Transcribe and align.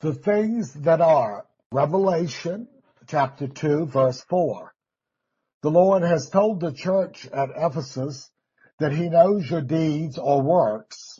the 0.00 0.14
things 0.14 0.72
that 0.74 1.00
are. 1.00 1.44
Revelation 1.72 2.68
chapter 3.08 3.48
2 3.48 3.86
verse 3.86 4.22
4. 4.28 4.72
The 5.62 5.70
Lord 5.70 6.02
has 6.02 6.30
told 6.30 6.60
the 6.60 6.72
church 6.72 7.26
at 7.26 7.50
Ephesus 7.56 8.30
that 8.78 8.92
he 8.92 9.08
knows 9.08 9.50
your 9.50 9.60
deeds 9.60 10.16
or 10.16 10.40
works. 10.40 11.18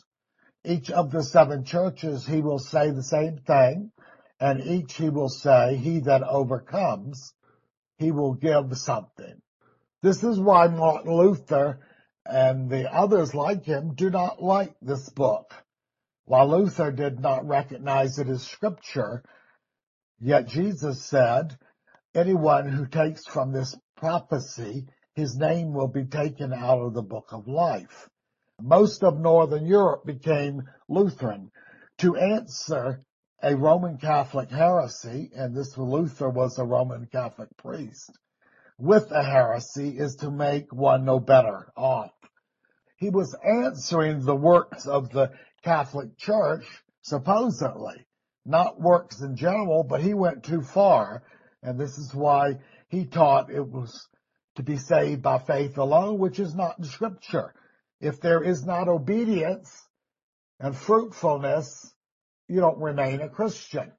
Each 0.63 0.89
of 0.89 1.11
the 1.11 1.23
seven 1.23 1.65
churches 1.65 2.25
he 2.25 2.41
will 2.41 2.59
say 2.59 2.91
the 2.91 3.03
same 3.03 3.37
thing, 3.37 3.91
and 4.39 4.61
each 4.61 4.93
he 4.95 5.09
will 5.09 5.29
say, 5.29 5.75
he 5.75 5.99
that 6.01 6.23
overcomes, 6.23 7.33
he 7.97 8.11
will 8.11 8.33
give 8.33 8.77
something. 8.77 9.41
This 10.01 10.23
is 10.23 10.39
why 10.39 10.67
Martin 10.67 11.11
Luther 11.11 11.79
and 12.25 12.69
the 12.69 12.89
others 12.93 13.35
like 13.35 13.65
him 13.65 13.93
do 13.93 14.09
not 14.09 14.41
like 14.41 14.73
this 14.81 15.09
book. 15.09 15.53
While 16.29 16.49
Luther 16.49 16.91
did 16.91 17.19
not 17.19 17.47
recognize 17.47 18.19
it 18.19 18.27
as 18.27 18.43
scripture, 18.43 19.23
yet 20.19 20.45
Jesus 20.47 21.03
said, 21.03 21.57
anyone 22.13 22.69
who 22.69 22.85
takes 22.85 23.25
from 23.25 23.51
this 23.51 23.75
prophecy, 23.97 24.85
his 25.15 25.35
name 25.35 25.73
will 25.73 25.87
be 25.87 26.05
taken 26.05 26.53
out 26.53 26.81
of 26.81 26.93
the 26.93 27.01
book 27.01 27.29
of 27.31 27.47
life. 27.47 28.11
Most 28.61 29.03
of 29.03 29.19
Northern 29.19 29.65
Europe 29.65 30.05
became 30.05 30.69
Lutheran. 30.87 31.49
To 31.97 32.15
answer 32.15 33.03
a 33.41 33.55
Roman 33.55 33.97
Catholic 33.97 34.51
heresy, 34.51 35.31
and 35.35 35.57
this 35.57 35.79
Luther 35.79 36.29
was 36.29 36.59
a 36.59 36.63
Roman 36.63 37.07
Catholic 37.07 37.49
priest, 37.57 38.11
with 38.77 39.09
a 39.09 39.23
heresy 39.23 39.97
is 39.97 40.17
to 40.17 40.29
make 40.29 40.71
one 40.71 41.05
no 41.05 41.19
better 41.19 41.71
off. 41.75 42.13
He 42.97 43.09
was 43.09 43.35
answering 43.43 44.23
the 44.23 44.35
works 44.35 44.85
of 44.85 45.09
the 45.09 45.31
Catholic 45.63 46.17
Church, 46.17 46.65
supposedly. 47.01 48.05
Not 48.45 48.79
works 48.79 49.21
in 49.21 49.35
general, 49.35 49.83
but 49.83 50.01
he 50.01 50.13
went 50.13 50.43
too 50.43 50.61
far. 50.61 51.23
And 51.61 51.79
this 51.79 51.97
is 51.97 52.13
why 52.15 52.59
he 52.87 53.05
taught 53.05 53.51
it 53.51 53.67
was 53.67 54.07
to 54.55 54.63
be 54.63 54.77
saved 54.77 55.21
by 55.21 55.39
faith 55.39 55.77
alone, 55.77 56.19
which 56.19 56.39
is 56.39 56.55
not 56.55 56.79
in 56.79 56.85
scripture. 56.85 57.53
If 58.01 58.21
there 58.21 58.41
is 58.41 58.65
not 58.65 58.87
obedience 58.87 59.87
and 60.59 60.75
fruitfulness, 60.75 61.93
you 62.47 62.59
don't 62.59 62.79
remain 62.79 63.21
a 63.21 63.29
Christian. 63.29 63.91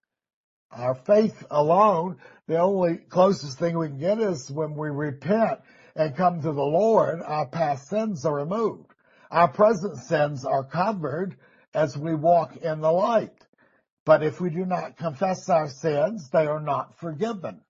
Our 0.73 0.95
faith 0.95 1.45
alone, 1.51 2.19
the 2.47 2.59
only 2.59 2.97
closest 2.97 3.59
thing 3.59 3.79
we 3.79 3.89
can 3.89 3.99
get 3.99 4.21
is 4.21 4.51
when 4.51 4.75
we 4.75 4.89
repent 4.89 5.61
and 5.97 6.17
come 6.17 6.41
to 6.41 6.53
the 6.53 6.63
Lord, 6.63 7.21
our 7.23 7.47
past 7.47 7.89
sins 7.89 8.25
are 8.25 8.35
removed. 8.35 8.93
Our 9.31 9.49
present 9.49 9.97
sins 9.99 10.45
are 10.45 10.65
covered 10.65 11.37
as 11.75 11.97
we 11.97 12.15
walk 12.15 12.57
in 12.57 12.81
the 12.81 12.91
light. 12.91 13.35
But 14.05 14.23
if 14.23 14.41
we 14.41 14.51
do 14.51 14.65
not 14.65 14.97
confess 14.97 15.49
our 15.49 15.69
sins, 15.69 16.31
they 16.31 16.47
are 16.47 16.61
not 16.61 16.99
forgiven. 16.99 17.61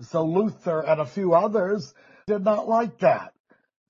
So 0.00 0.24
Luther 0.24 0.80
and 0.80 1.00
a 1.00 1.06
few 1.06 1.34
others 1.34 1.94
did 2.26 2.44
not 2.44 2.68
like 2.68 2.98
that. 2.98 3.32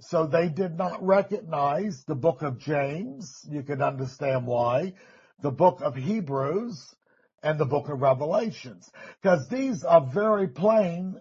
So 0.00 0.26
they 0.26 0.48
did 0.48 0.76
not 0.76 1.04
recognize 1.04 2.04
the 2.04 2.14
book 2.14 2.42
of 2.42 2.58
James. 2.58 3.44
You 3.50 3.62
can 3.62 3.82
understand 3.82 4.46
why. 4.46 4.94
The 5.40 5.50
book 5.50 5.80
of 5.80 5.96
Hebrews 5.96 6.94
and 7.42 7.58
the 7.58 7.66
book 7.66 7.88
of 7.88 8.00
Revelations. 8.00 8.88
Because 9.20 9.48
these 9.48 9.84
are 9.84 10.00
very 10.00 10.48
plain 10.48 11.20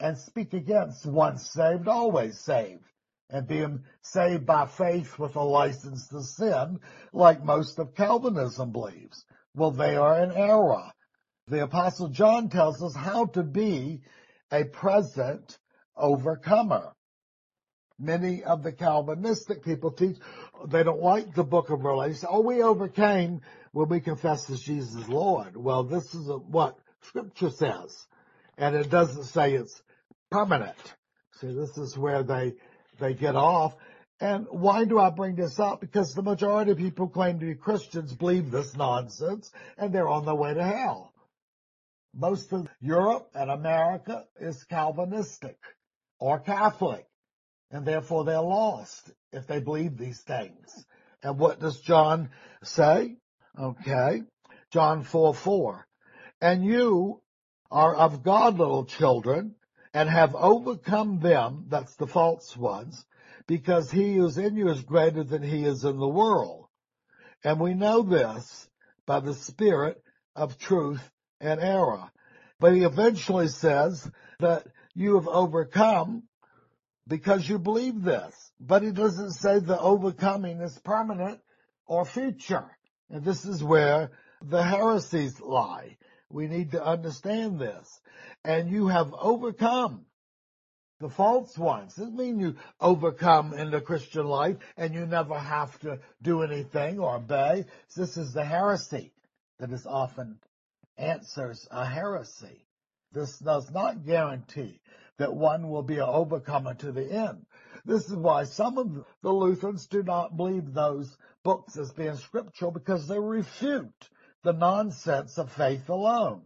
and 0.00 0.16
speak 0.16 0.54
against 0.54 1.04
once 1.04 1.50
saved, 1.50 1.88
always 1.88 2.40
saved 2.40 2.84
and 3.30 3.46
being 3.46 3.84
saved 4.02 4.46
by 4.46 4.66
faith 4.66 5.18
with 5.18 5.36
a 5.36 5.42
license 5.42 6.08
to 6.08 6.22
sin, 6.22 6.80
like 7.12 7.44
most 7.44 7.78
of 7.78 7.94
Calvinism 7.94 8.72
believes. 8.72 9.24
Well, 9.54 9.70
they 9.70 9.96
are 9.96 10.22
in 10.22 10.32
error. 10.32 10.90
The 11.46 11.64
apostle 11.64 12.08
John 12.08 12.48
tells 12.48 12.82
us 12.82 12.94
how 12.94 13.26
to 13.26 13.42
be 13.42 14.02
a 14.52 14.64
present 14.64 15.58
overcomer. 15.96 16.92
Many 17.98 18.44
of 18.44 18.62
the 18.62 18.72
Calvinistic 18.72 19.64
people 19.64 19.90
teach 19.90 20.16
they 20.68 20.82
don't 20.82 21.02
like 21.02 21.34
the 21.34 21.44
book 21.44 21.70
of 21.70 21.80
Revelation. 21.80 22.28
Oh, 22.30 22.40
we 22.40 22.62
overcame 22.62 23.40
when 23.72 23.88
we 23.88 24.00
confessed 24.00 24.50
as 24.50 24.60
Jesus 24.60 25.08
Lord. 25.08 25.56
Well, 25.56 25.84
this 25.84 26.14
is 26.14 26.28
what 26.48 26.78
scripture 27.02 27.50
says. 27.50 28.06
And 28.56 28.74
it 28.76 28.90
doesn't 28.90 29.24
say 29.24 29.54
it's 29.54 29.82
permanent. 30.30 30.76
See, 31.40 31.52
this 31.52 31.76
is 31.78 31.96
where 31.96 32.22
they 32.22 32.54
they 32.98 33.14
get 33.14 33.36
off. 33.36 33.74
And 34.20 34.46
why 34.50 34.84
do 34.84 34.98
I 34.98 35.10
bring 35.10 35.36
this 35.36 35.58
up? 35.60 35.80
Because 35.80 36.12
the 36.12 36.22
majority 36.22 36.72
of 36.72 36.78
people 36.78 37.08
claim 37.08 37.38
to 37.38 37.46
be 37.46 37.54
Christians 37.54 38.14
believe 38.14 38.50
this 38.50 38.76
nonsense 38.76 39.50
and 39.76 39.92
they're 39.92 40.08
on 40.08 40.24
their 40.24 40.34
way 40.34 40.54
to 40.54 40.64
hell. 40.64 41.12
Most 42.14 42.52
of 42.52 42.68
Europe 42.80 43.30
and 43.34 43.50
America 43.50 44.24
is 44.40 44.64
Calvinistic 44.64 45.58
or 46.18 46.40
Catholic 46.40 47.06
and 47.70 47.86
therefore 47.86 48.24
they're 48.24 48.40
lost 48.40 49.12
if 49.32 49.46
they 49.46 49.60
believe 49.60 49.96
these 49.96 50.20
things. 50.22 50.84
And 51.22 51.38
what 51.38 51.60
does 51.60 51.80
John 51.80 52.30
say? 52.62 53.16
Okay. 53.58 54.22
John 54.72 55.02
4, 55.04 55.34
4. 55.34 55.86
And 56.40 56.64
you 56.64 57.20
are 57.70 57.94
of 57.94 58.22
God, 58.22 58.58
little 58.58 58.84
children, 58.84 59.54
and 59.94 60.08
have 60.08 60.34
overcome 60.34 61.20
them, 61.20 61.66
that's 61.68 61.96
the 61.96 62.06
false 62.06 62.56
ones, 62.56 63.04
because 63.46 63.90
he 63.90 64.16
who 64.16 64.26
is 64.26 64.38
in 64.38 64.56
you 64.56 64.68
is 64.68 64.82
greater 64.82 65.24
than 65.24 65.42
he 65.42 65.64
is 65.64 65.84
in 65.84 65.98
the 65.98 66.08
world. 66.08 66.66
And 67.44 67.60
we 67.60 67.74
know 67.74 68.02
this 68.02 68.68
by 69.06 69.20
the 69.20 69.34
spirit 69.34 70.02
of 70.34 70.58
truth 70.58 71.02
and 71.40 71.60
error. 71.60 72.10
But 72.60 72.74
he 72.74 72.82
eventually 72.82 73.48
says 73.48 74.10
that 74.40 74.66
you 74.94 75.14
have 75.14 75.28
overcome 75.28 76.24
because 77.06 77.48
you 77.48 77.58
believe 77.58 78.02
this. 78.02 78.34
But 78.60 78.82
he 78.82 78.90
doesn't 78.90 79.32
say 79.32 79.58
the 79.58 79.80
overcoming 79.80 80.60
is 80.60 80.78
permanent 80.80 81.40
or 81.86 82.04
future. 82.04 82.76
And 83.10 83.24
this 83.24 83.44
is 83.44 83.62
where 83.64 84.10
the 84.42 84.62
heresies 84.62 85.40
lie. 85.40 85.96
We 86.30 86.46
need 86.46 86.72
to 86.72 86.84
understand 86.84 87.58
this 87.58 88.00
and 88.44 88.70
you 88.70 88.88
have 88.88 89.14
overcome 89.14 90.04
the 91.00 91.08
false 91.08 91.56
ones. 91.56 91.94
Doesn't 91.94 92.16
mean 92.16 92.40
you 92.40 92.56
overcome 92.80 93.54
in 93.54 93.70
the 93.70 93.80
Christian 93.80 94.26
life 94.26 94.56
and 94.76 94.94
you 94.94 95.06
never 95.06 95.38
have 95.38 95.78
to 95.80 96.00
do 96.22 96.42
anything 96.42 96.98
or 96.98 97.16
obey. 97.16 97.64
This 97.96 98.16
is 98.16 98.32
the 98.32 98.44
heresy 98.44 99.12
that 99.58 99.72
is 99.72 99.86
often 99.86 100.38
answers 100.96 101.66
a 101.70 101.84
heresy. 101.84 102.66
This 103.12 103.38
does 103.38 103.70
not 103.70 104.04
guarantee 104.04 104.80
that 105.18 105.34
one 105.34 105.68
will 105.68 105.82
be 105.82 105.96
an 105.96 106.02
overcomer 106.02 106.74
to 106.74 106.92
the 106.92 107.10
end. 107.10 107.46
This 107.84 108.08
is 108.08 108.16
why 108.16 108.44
some 108.44 108.76
of 108.76 109.04
the 109.22 109.32
Lutherans 109.32 109.86
do 109.86 110.02
not 110.02 110.36
believe 110.36 110.74
those 110.74 111.16
books 111.42 111.76
as 111.76 111.92
being 111.92 112.16
scriptural 112.16 112.70
because 112.70 113.08
they 113.08 113.18
refute 113.18 114.10
the 114.42 114.52
nonsense 114.52 115.38
of 115.38 115.52
faith 115.52 115.88
alone. 115.88 116.42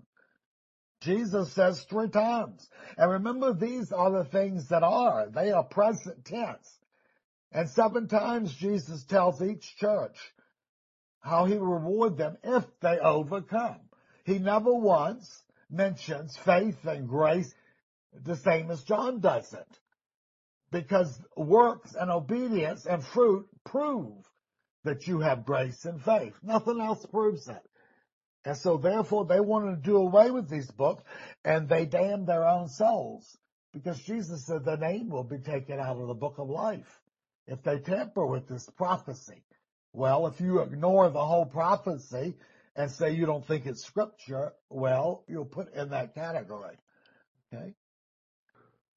Jesus 1.01 1.53
says 1.53 1.83
three 1.83 2.09
times. 2.09 2.69
And 2.97 3.11
remember, 3.11 3.53
these 3.53 3.93
are 3.93 4.11
the 4.11 4.25
things 4.25 4.69
that 4.69 4.83
are. 4.83 5.29
They 5.29 5.51
are 5.51 5.65
present 5.65 6.25
tense. 6.25 6.79
And 7.51 7.69
seven 7.69 8.09
times 8.09 8.55
Jesus 8.55 9.05
tells 9.05 9.43
each 9.43 9.77
church 9.77 10.17
how 11.21 11.45
he 11.45 11.55
will 11.55 11.67
reward 11.67 12.17
them 12.17 12.37
if 12.43 12.65
they 12.81 12.99
overcome. 12.99 13.81
He 14.25 14.39
never 14.39 14.73
once 14.73 15.43
mentions 15.69 16.37
faith 16.37 16.85
and 16.85 17.09
grace 17.09 17.53
the 18.25 18.37
same 18.37 18.71
as 18.71 18.83
John 18.85 19.21
does 19.21 19.53
it. 19.53 19.79
Because 20.71 21.21
works 21.37 21.95
and 21.99 22.11
obedience 22.11 22.87
and 22.87 23.05
fruit 23.05 23.47
prove 23.65 24.25
that 24.85 25.07
you 25.07 25.21
have 25.21 25.45
grace 25.45 25.85
and 25.85 26.03
faith. 26.03 26.35
Nothing 26.43 26.81
else 26.81 27.05
proves 27.07 27.49
it. 27.49 27.63
And 28.45 28.57
so 28.57 28.77
therefore 28.77 29.25
they 29.25 29.41
wanted 29.41 29.77
to 29.77 29.83
do 29.83 29.97
away 29.97 30.31
with 30.31 30.49
these 30.49 30.71
books 30.71 31.05
and 31.45 31.69
they 31.69 31.87
damned 31.87 32.27
their 32.27 32.47
own 32.47 32.69
souls 32.69 33.37
because 33.73 34.01
Jesus 34.03 34.45
said 34.47 34.65
their 34.65 34.77
name 34.77 35.09
will 35.09 35.25
be 35.25 35.39
taken 35.39 35.79
out 35.79 35.99
of 35.99 36.09
the 36.09 36.15
book 36.15 36.39
of 36.39 36.51
life 36.51 37.01
if 37.47 37.63
they 37.63 37.79
tamper 37.79 38.27
with 38.27 38.49
this 38.49 38.69
prophecy. 38.71 39.45
Well, 39.93 40.27
if 40.27 40.41
you 40.41 40.61
ignore 40.61 41.09
the 41.11 41.25
whole 41.25 41.47
prophecy 41.47 42.35
and 42.75 42.91
say 42.91 43.13
you 43.13 43.27
don't 43.27 43.47
think 43.47 43.67
it's 43.67 43.85
scripture, 43.85 44.53
well, 44.71 45.25
you'll 45.29 45.45
put 45.45 45.75
in 45.75 45.91
that 45.91 46.15
category. 46.15 46.77
Okay. 47.53 47.75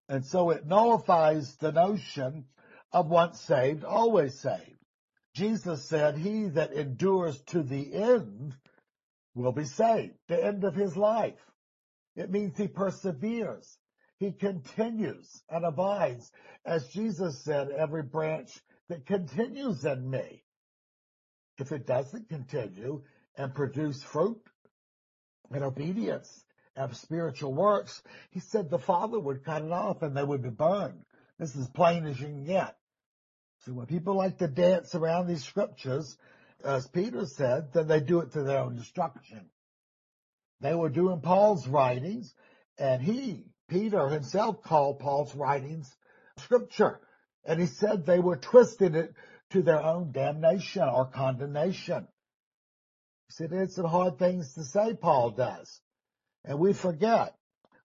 And 0.07 0.25
so 0.25 0.51
it 0.51 0.65
nullifies 0.65 1.55
the 1.57 1.71
notion 1.71 2.45
of 2.91 3.09
once 3.09 3.39
saved, 3.41 3.83
always 3.83 4.39
saved. 4.39 4.79
Jesus 5.33 5.83
said, 5.83 6.17
he 6.17 6.45
that 6.49 6.71
endures 6.71 7.41
to 7.47 7.61
the 7.61 7.93
end 7.93 8.55
will 9.35 9.51
be 9.51 9.65
saved. 9.65 10.15
The 10.27 10.43
end 10.43 10.63
of 10.63 10.75
his 10.75 10.97
life. 10.97 11.39
It 12.15 12.31
means 12.31 12.57
he 12.57 12.67
perseveres. 12.67 13.77
He 14.17 14.31
continues 14.31 15.43
and 15.49 15.65
abides. 15.65 16.31
As 16.65 16.87
Jesus 16.87 17.43
said, 17.43 17.69
every 17.69 18.03
branch 18.03 18.49
that 18.89 19.05
continues 19.05 19.83
in 19.85 20.09
me. 20.09 20.43
If 21.57 21.71
it 21.71 21.85
doesn't 21.85 22.29
continue 22.29 23.03
and 23.37 23.53
produce 23.53 24.01
fruit, 24.01 24.41
and 25.51 25.63
obedience 25.63 26.43
of 26.75 26.95
spiritual 26.97 27.53
works, 27.53 28.01
he 28.31 28.39
said 28.39 28.69
the 28.69 28.79
Father 28.79 29.19
would 29.19 29.45
cut 29.45 29.63
it 29.63 29.71
off 29.71 30.01
and 30.01 30.15
they 30.15 30.23
would 30.23 30.43
be 30.43 30.49
burned. 30.49 31.03
This 31.39 31.55
is 31.55 31.67
plain 31.69 32.05
as 32.05 32.19
you 32.19 32.27
can 32.27 32.45
get. 32.45 32.75
So 33.65 33.73
when 33.73 33.85
people 33.87 34.15
like 34.15 34.37
to 34.39 34.47
dance 34.47 34.93
around 34.93 35.27
these 35.27 35.43
scriptures, 35.43 36.17
as 36.63 36.87
Peter 36.87 37.25
said, 37.25 37.73
then 37.73 37.87
they 37.87 37.99
do 37.99 38.19
it 38.19 38.31
to 38.33 38.43
their 38.43 38.59
own 38.59 38.75
destruction. 38.75 39.49
They 40.61 40.73
were 40.73 40.89
doing 40.89 41.21
Paul's 41.21 41.67
writings, 41.67 42.33
and 42.77 43.01
he, 43.01 43.45
Peter 43.67 44.07
himself, 44.09 44.63
called 44.63 44.99
Paul's 44.99 45.35
writings 45.35 45.93
scripture. 46.37 46.99
And 47.45 47.59
he 47.59 47.67
said 47.67 48.05
they 48.05 48.19
were 48.19 48.37
twisting 48.37 48.95
it 48.95 49.13
to 49.51 49.61
their 49.61 49.81
own 49.81 50.11
damnation 50.11 50.83
or 50.83 51.05
condemnation. 51.05 52.07
He 53.27 53.33
said 53.33 53.51
it's 53.51 53.75
some 53.75 53.85
hard 53.85 54.17
things 54.17 54.53
to 54.55 54.63
say, 54.63 54.93
Paul 54.93 55.31
does. 55.31 55.79
And 56.43 56.59
we 56.59 56.73
forget. 56.73 57.35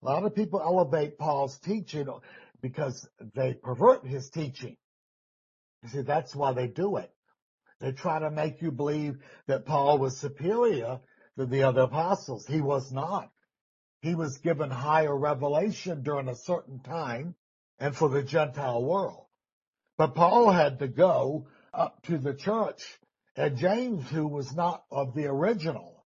A 0.03 0.07
lot 0.07 0.25
of 0.25 0.35
people 0.35 0.61
elevate 0.61 1.19
Paul's 1.19 1.59
teaching 1.59 2.09
because 2.63 3.07
they 3.35 3.55
pervert 3.55 4.07
his 4.07 4.31
teaching. 4.31 4.77
You 5.83 5.89
see, 5.91 6.03
that's 6.03 6.35
why 6.35 6.53
they 6.53 6.67
do 6.67 6.97
it. 6.97 7.13
They 7.81 7.93
try 7.93 8.19
to 8.19 8.31
make 8.31 8.63
you 8.63 8.71
believe 8.71 9.19
that 9.47 9.67
Paul 9.67 9.99
was 9.99 10.19
superior 10.19 11.01
than 11.37 11.51
the 11.51 11.63
other 11.63 11.83
apostles. 11.83 12.47
He 12.47 12.61
was 12.61 12.93
not. 12.93 13.31
He 14.03 14.15
was 14.15 14.39
given 14.39 14.71
higher 14.71 15.17
revelation 15.17 16.03
during 16.03 16.29
a 16.29 16.37
certain 16.37 16.81
time 16.81 17.35
and 17.79 17.97
for 17.97 18.09
the 18.09 18.23
Gentile 18.23 18.83
world. 18.83 19.27
But 19.97 20.15
Paul 20.15 20.51
had 20.51 20.79
to 20.79 20.89
go 20.89 21.49
up 21.73 22.03
to 22.05 22.19
the 22.19 22.35
church 22.35 23.01
and 23.37 23.57
James, 23.57 24.09
who 24.11 24.27
was 24.27 24.55
not 24.55 24.85
of 24.91 25.15
the 25.15 25.27
original 25.27 26.05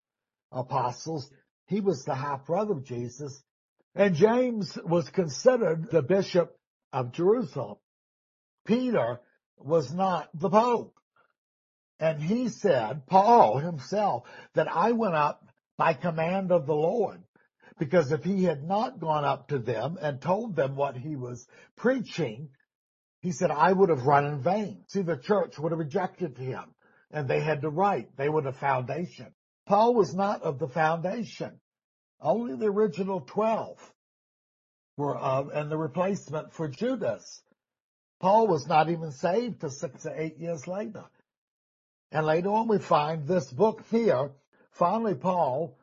apostles, 0.50 1.31
he 1.67 1.81
was 1.81 2.05
the 2.05 2.14
half 2.14 2.46
brother 2.46 2.72
of 2.72 2.84
Jesus. 2.84 3.40
And 3.94 4.14
James 4.14 4.76
was 4.84 5.08
considered 5.11 5.90
the 5.90 6.02
bishop 6.02 6.58
of 6.93 7.12
Jerusalem. 7.12 7.78
Peter 8.64 9.20
was 9.58 9.93
not 9.93 10.28
the 10.34 10.49
Pope. 10.49 10.94
And 12.00 12.23
he 12.23 12.49
said, 12.49 13.06
Paul 13.06 13.58
himself, 13.58 14.25
that 14.55 14.75
I 14.75 14.93
went 14.93 15.14
up 15.14 15.47
by 15.76 15.93
command 15.93 16.50
of 16.50 16.67
the 16.67 16.75
Lord. 16.75 17.23
Because 17.79 18.11
if 18.11 18.25
he 18.25 18.44
had 18.44 18.64
not 18.64 18.99
gone 18.99 19.25
up 19.25 19.49
to 19.49 19.58
them 19.58 19.99
and 20.00 20.20
told 20.20 20.56
them 20.56 20.76
what 20.76 20.97
he 20.97 21.14
was 21.14 21.47
preaching, 21.76 22.49
he 23.20 23.32
said, 23.32 23.50
I 23.50 23.73
would 23.73 23.91
have 23.91 24.06
run 24.06 24.26
in 24.26 24.41
vain. 24.41 24.85
See, 24.88 25.02
the 25.02 25.17
church 25.17 25.58
would 25.58 25.73
have 25.73 25.79
rejected 25.79 26.38
him 26.38 26.75
and 27.11 27.29
they 27.29 27.41
had 27.41 27.62
to 27.62 27.70
write. 27.70 28.17
They 28.17 28.29
were 28.29 28.43
the 28.43 28.53
foundation. 28.53 29.35
Paul 29.67 29.94
was 29.94 30.14
not 30.14 30.43
of 30.43 30.58
the 30.58 30.69
foundation. 30.69 31.61
Only 32.20 32.56
the 32.56 32.67
original 32.67 33.20
12 33.20 33.79
were 34.96 35.17
of, 35.17 35.50
and 35.50 35.70
the 35.70 35.79
replacement 35.79 36.53
for 36.53 36.69
Judas. 36.69 37.43
Paul 38.20 38.46
was 38.49 38.67
not 38.67 38.91
even 38.91 39.12
saved 39.12 39.61
till 39.61 39.70
six 39.70 40.06
or 40.06 40.14
eight 40.14 40.38
years 40.38 40.67
later. 40.67 41.05
And 42.12 42.26
later 42.26 42.50
on 42.50 42.68
we 42.68 42.78
find 42.78 43.26
this 43.26 43.50
book 43.50 43.84
here. 43.90 44.30
Finally, 44.72 45.14
Paul, 45.14 45.76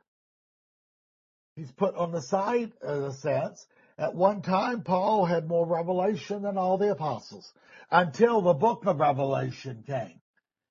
he's 1.55 1.71
put 1.71 1.95
on 1.95 2.11
the 2.11 2.21
side 2.21 2.73
uh, 2.85 2.93
in 2.93 3.03
a 3.03 3.13
sense. 3.13 3.65
At 3.97 4.13
one 4.13 4.41
time, 4.41 4.83
Paul 4.83 5.25
had 5.25 5.47
more 5.47 5.65
revelation 5.65 6.43
than 6.43 6.57
all 6.57 6.77
the 6.77 6.91
apostles 6.91 7.51
until 7.89 8.41
the 8.41 8.53
book 8.53 8.85
of 8.85 8.99
Revelation 8.99 9.83
came 9.87 10.21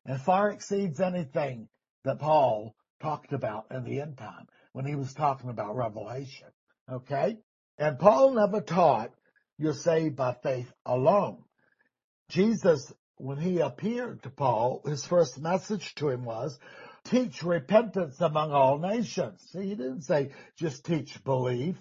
and 0.05 0.21
far 0.21 0.51
exceeds 0.51 1.01
anything 1.01 1.69
that 2.05 2.21
Paul 2.21 2.75
talked 3.01 3.33
about 3.33 3.67
in 3.71 3.85
the 3.85 4.01
end 4.01 4.17
time 4.19 4.47
when 4.73 4.85
he 4.85 4.95
was 4.95 5.13
talking 5.13 5.51
about 5.51 5.75
Revelation. 5.75 6.49
Okay? 6.91 7.39
And 7.79 7.99
Paul 7.99 8.35
never 8.35 8.61
taught 8.61 9.11
you're 9.59 9.75
saved 9.75 10.17
by 10.17 10.35
faith 10.35 10.73
alone. 10.85 11.43
Jesus, 12.29 12.93
when 13.17 13.39
he 13.39 13.61
appeared 13.61 14.23
to 14.23 14.31
Paul, 14.31 14.83
his 14.85 15.05
first 15.05 15.41
message 15.41 15.95
to 15.97 16.11
him 16.11 16.25
was, 16.25 16.59
teach 17.05 17.43
repentance 17.43 18.21
among 18.21 18.53
all 18.53 18.79
nations. 18.79 19.43
See, 19.53 19.69
he 19.69 19.75
didn't 19.75 20.03
say 20.03 20.33
just 20.57 20.85
teach 20.85 21.23
belief. 21.25 21.81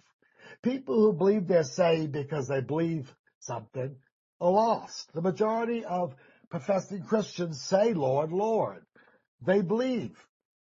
People 0.61 0.95
who 0.95 1.13
believe 1.13 1.47
they're 1.47 1.63
saved 1.63 2.11
because 2.11 2.47
they 2.47 2.61
believe 2.61 3.13
something 3.39 3.95
are 4.39 4.51
lost. 4.51 5.11
The 5.13 5.21
majority 5.21 5.83
of 5.83 6.15
professing 6.49 7.03
Christians 7.03 7.61
say, 7.61 7.93
Lord, 7.93 8.31
Lord. 8.31 8.85
They 9.45 9.61
believe. 9.61 10.17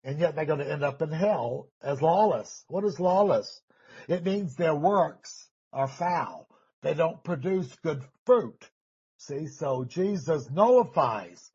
And 0.04 0.20
yet 0.20 0.36
they're 0.36 0.46
going 0.46 0.60
to 0.60 0.72
end 0.72 0.84
up 0.84 1.02
in 1.02 1.12
hell 1.12 1.70
as 1.82 2.02
lawless. 2.02 2.64
What 2.68 2.84
is 2.84 3.00
lawless? 3.00 3.62
It 4.08 4.24
means 4.24 4.56
their 4.56 4.76
works 4.76 5.50
are 5.74 5.88
foul. 5.88 6.48
They 6.82 6.94
don't 6.94 7.24
produce 7.24 7.74
good 7.84 8.04
fruit. 8.26 8.70
See, 9.28 9.48
so 9.48 9.84
Jesus 9.84 10.50
nullifies 10.50 11.52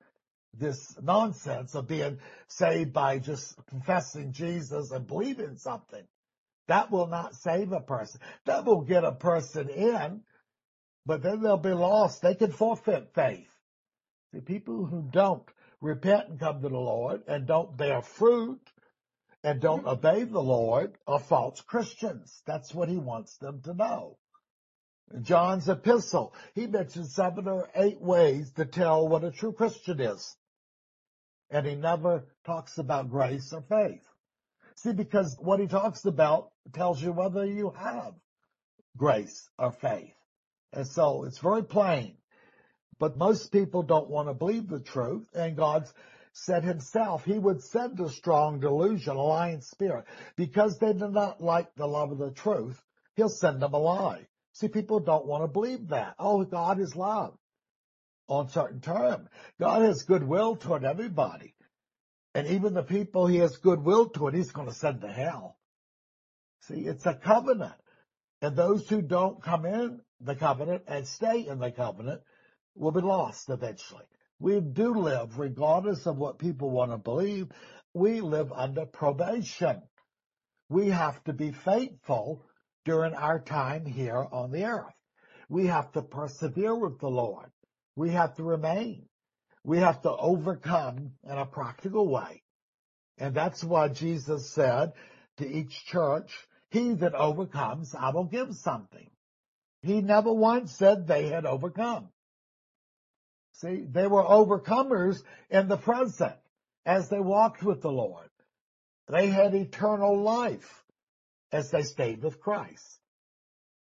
this 0.53 0.95
nonsense 1.01 1.75
of 1.75 1.89
being 1.89 2.19
saved 2.49 2.93
by 2.93 3.19
just 3.19 3.57
confessing 3.67 4.33
Jesus 4.33 4.91
and 4.91 5.07
believing 5.07 5.57
something. 5.57 6.07
That 6.69 6.91
will 6.91 7.07
not 7.07 7.35
save 7.35 7.73
a 7.73 7.81
person. 7.81 8.21
That 8.45 8.67
will 8.67 8.83
get 8.83 9.05
a 9.05 9.13
person 9.13 9.71
in, 9.71 10.23
but 11.07 11.23
then 11.23 11.41
they'll 11.41 11.57
be 11.57 11.73
lost. 11.73 12.21
They 12.21 12.35
can 12.35 12.53
forfeit 12.53 13.15
faith. 13.15 13.49
The 14.35 14.43
people 14.43 14.85
who 14.85 15.09
don't 15.11 15.49
repent 15.81 16.29
and 16.29 16.39
come 16.39 16.61
to 16.61 16.69
the 16.69 16.79
Lord 16.79 17.23
and 17.27 17.47
don't 17.47 17.77
bear 17.77 18.03
fruit 18.03 18.61
and 19.43 19.63
don't 19.63 19.87
obey 19.87 20.25
the 20.25 20.43
Lord 20.43 20.99
are 21.07 21.19
false 21.19 21.63
Christians. 21.63 22.43
That's 22.47 22.75
what 22.75 22.91
he 22.91 22.99
wants 22.99 23.39
them 23.39 23.63
to 23.63 23.73
know. 23.73 24.19
John's 25.21 25.69
epistle, 25.69 26.35
he 26.55 26.67
mentions 26.67 27.15
seven 27.15 27.47
or 27.49 27.69
eight 27.75 28.01
ways 28.01 28.51
to 28.53 28.65
tell 28.65 29.09
what 29.09 29.25
a 29.25 29.31
true 29.31 29.53
Christian 29.53 30.01
is. 30.01 30.37
And 31.51 31.67
he 31.67 31.75
never 31.75 32.25
talks 32.47 32.79
about 32.79 33.11
grace 33.11 33.53
or 33.53 33.63
faith. 33.63 34.03
See, 34.77 34.93
because 34.93 35.37
what 35.39 35.61
he 35.61 35.67
talks 35.67 36.05
about 36.07 36.51
tells 36.73 37.03
you 37.03 37.13
whether 37.13 37.45
you 37.45 37.73
have 37.77 38.15
grace 38.97 39.51
or 39.59 39.73
faith. 39.73 40.15
And 40.73 40.87
so 40.87 41.25
it's 41.25 41.39
very 41.39 41.63
plain. 41.63 42.17
But 42.99 43.19
most 43.19 43.53
people 43.53 43.83
don't 43.83 44.09
want 44.09 44.29
to 44.29 44.35
believe 44.35 44.69
the 44.69 44.81
truth, 44.81 45.29
and 45.35 45.57
God 45.57 45.89
said 46.33 46.65
himself 46.65 47.25
he 47.25 47.39
would 47.39 47.63
send 47.63 48.01
a 48.01 48.09
strong 48.09 48.61
delusion, 48.61 49.17
a 49.17 49.23
lying 49.23 49.61
spirit, 49.61 50.07
because 50.37 50.79
they 50.79 50.93
do 50.93 51.09
not 51.09 51.41
like 51.41 51.75
the 51.75 51.87
love 51.87 52.13
of 52.13 52.19
the 52.19 52.31
truth. 52.31 52.81
He'll 53.17 53.29
send 53.29 53.61
them 53.61 53.75
a 53.75 53.79
lie. 53.79 54.27
See, 54.53 54.69
people 54.69 55.01
don't 55.01 55.27
want 55.27 55.45
to 55.45 55.49
believe 55.49 55.89
that. 55.89 56.15
Oh, 56.19 56.45
God 56.45 56.79
is 56.79 56.95
love 56.95 57.35
on 58.29 58.49
certain 58.49 58.81
terms. 58.81 59.29
God 59.59 59.83
has 59.83 60.05
goodwill 60.05 60.57
toward 60.57 60.85
everybody. 60.85 61.55
And 62.35 62.47
even 62.47 62.75
the 62.75 62.83
people 62.83 63.27
he 63.27 63.39
has 63.39 63.57
goodwill 63.57 64.09
toward, 64.09 64.35
he's 64.35 64.53
going 64.53 64.69
to 64.69 64.75
send 64.75 65.03
to 65.03 65.09
hell. 65.09 65.59
See, 66.63 66.81
it's 66.81 67.07
a 67.07 67.15
covenant. 67.15 67.75
And 68.41 68.57
those 68.57 68.89
who 68.89 69.03
don't 69.03 69.43
come 69.43 69.65
in 69.67 70.01
the 70.21 70.35
covenant 70.35 70.85
and 70.87 71.07
stay 71.07 71.47
in 71.47 71.59
the 71.59 71.71
covenant 71.71 72.23
will 72.75 72.93
be 72.93 73.01
lost 73.01 73.51
eventually. 73.51 74.05
We 74.39 74.61
do 74.61 74.95
live, 74.95 75.39
regardless 75.39 76.07
of 76.07 76.17
what 76.17 76.39
people 76.39 76.71
want 76.71 76.91
to 76.91 76.99
believe, 76.99 77.49
we 77.95 78.21
live 78.21 78.53
under 78.53 78.87
probation. 78.87 79.83
We 80.69 80.89
have 80.89 81.23
to 81.25 81.33
be 81.33 81.53
faithful 81.53 82.45
during 82.85 83.15
our 83.15 83.39
time 83.41 83.87
here 83.87 84.27
on 84.33 84.51
the 84.51 84.65
earth. 84.65 84.95
We 85.49 85.67
have 85.67 85.93
to 85.93 86.03
persevere 86.03 86.75
with 86.75 86.99
the 86.99 87.11
Lord. 87.11 87.51
We 87.97 88.11
have 88.11 88.37
to 88.37 88.43
remain. 88.43 89.07
We 89.65 89.79
have 89.79 90.03
to 90.03 90.11
overcome 90.11 91.13
in 91.25 91.39
a 91.39 91.47
practical 91.47 92.09
way. 92.09 92.43
And 93.19 93.35
that's 93.35 93.63
why 93.63 93.89
Jesus 93.89 94.51
said 94.51 94.93
to 95.37 95.47
each 95.47 95.85
church, 95.87 96.33
he 96.71 96.95
that 96.95 97.15
overcomes, 97.15 97.95
I 97.95 98.11
will 98.11 98.25
give 98.25 98.55
something. 98.55 99.11
He 99.83 100.01
never 100.01 100.33
once 100.33 100.73
said 100.73 101.07
they 101.07 101.29
had 101.29 101.45
overcome. 101.45 102.09
See, 103.55 103.85
they 103.89 104.07
were 104.07 104.25
overcomers 104.25 105.23
in 105.51 105.69
the 105.69 105.77
present 105.77 106.35
as 106.87 107.09
they 107.09 107.21
walked 107.21 107.63
with 107.63 107.83
the 107.83 107.93
Lord. 107.93 108.31
They 109.09 109.27
had 109.29 109.55
eternal 109.55 110.21
life 110.21 110.82
as 111.53 111.71
they 111.71 111.83
stayed 111.83 112.23
with 112.23 112.41
Christ. 112.41 112.99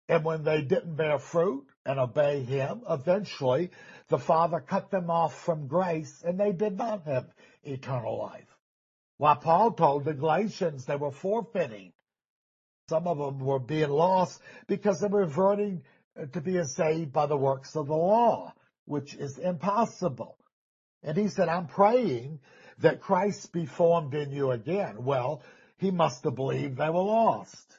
And 0.09 0.25
when 0.25 0.45
they 0.45 0.62
didn't 0.62 0.97
bear 0.97 1.19
fruit 1.19 1.67
and 1.87 1.99
obey 1.99 2.43
Him, 2.43 2.83
eventually 2.88 3.71
the 4.09 4.19
Father 4.19 4.61
cut 4.61 4.91
them 4.91 5.11
off 5.11 5.35
from 5.45 5.69
grace 5.69 6.23
and 6.23 6.38
they 6.38 6.52
did 6.52 6.76
not 6.76 7.05
have 7.05 7.33
eternal 7.62 8.19
life. 8.19 8.59
While 9.17 9.37
Paul 9.37 9.73
told 9.73 10.05
the 10.05 10.14
Galatians 10.14 10.85
they 10.85 10.97
were 10.97 11.12
forfeiting. 11.12 11.93
Some 12.88 13.07
of 13.07 13.17
them 13.17 13.38
were 13.38 13.61
being 13.61 13.91
lost 13.91 14.41
because 14.67 15.00
they 15.00 15.07
were 15.07 15.21
reverting 15.21 15.83
to 16.33 16.41
being 16.41 16.64
saved 16.64 17.12
by 17.12 17.26
the 17.26 17.37
works 17.37 17.75
of 17.76 17.87
the 17.87 17.95
law 17.95 18.52
which 18.85 19.14
is 19.14 19.38
impossible. 19.38 20.37
And 21.02 21.17
he 21.17 21.29
said, 21.29 21.49
I'm 21.49 21.67
praying 21.67 22.41
that 22.79 23.00
Christ 23.00 23.52
be 23.52 23.67
formed 23.67 24.14
in 24.14 24.33
you 24.33 24.50
again. 24.50 25.05
Well, 25.05 25.43
he 25.83 25.91
must 25.91 26.25
have 26.25 26.35
believed 26.35 26.79
they 26.79 26.89
were 26.89 27.03
lost. 27.03 27.79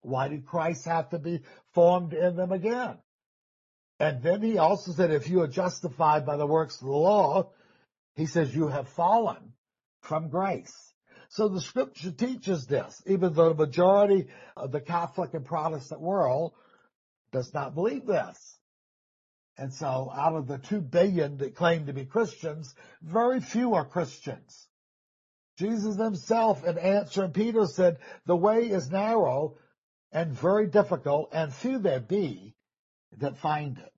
Why 0.00 0.28
did 0.28 0.46
Christ 0.46 0.86
have 0.86 1.10
to 1.10 1.18
be 1.18 1.42
formed 1.74 2.12
in 2.12 2.34
them 2.34 2.50
again? 2.50 2.98
And 4.00 4.22
then 4.22 4.42
he 4.42 4.58
also 4.58 4.92
said, 4.92 5.12
if 5.12 5.28
you 5.28 5.42
are 5.42 5.48
justified 5.48 6.26
by 6.26 6.36
the 6.36 6.46
works 6.46 6.80
of 6.80 6.88
the 6.88 6.92
law, 6.92 7.50
he 8.16 8.26
says 8.26 8.54
you 8.54 8.66
have 8.68 8.88
fallen 8.88 9.52
from 10.00 10.28
grace. 10.28 10.74
So 11.28 11.48
the 11.48 11.60
scripture 11.60 12.10
teaches 12.10 12.66
this, 12.66 13.00
even 13.06 13.32
though 13.32 13.50
the 13.50 13.66
majority 13.66 14.26
of 14.56 14.72
the 14.72 14.80
Catholic 14.80 15.32
and 15.34 15.44
Protestant 15.44 16.00
world 16.00 16.52
does 17.30 17.54
not 17.54 17.74
believe 17.74 18.04
this. 18.04 18.58
And 19.56 19.72
so 19.72 20.10
out 20.12 20.34
of 20.34 20.46
the 20.46 20.58
two 20.58 20.80
billion 20.80 21.36
that 21.38 21.54
claim 21.54 21.86
to 21.86 21.92
be 21.92 22.04
Christians, 22.04 22.74
very 23.02 23.40
few 23.40 23.74
are 23.74 23.84
Christians. 23.84 24.66
Jesus 25.58 25.96
himself 25.96 26.64
in 26.64 26.78
answering 26.78 27.32
Peter 27.32 27.66
said, 27.66 27.98
the 28.26 28.36
way 28.36 28.70
is 28.70 28.90
narrow 28.90 29.56
and 30.10 30.32
very 30.32 30.66
difficult 30.66 31.30
and 31.32 31.52
few 31.52 31.78
there 31.78 32.00
be 32.00 32.54
that 33.18 33.36
find 33.36 33.78
it. 33.78 33.92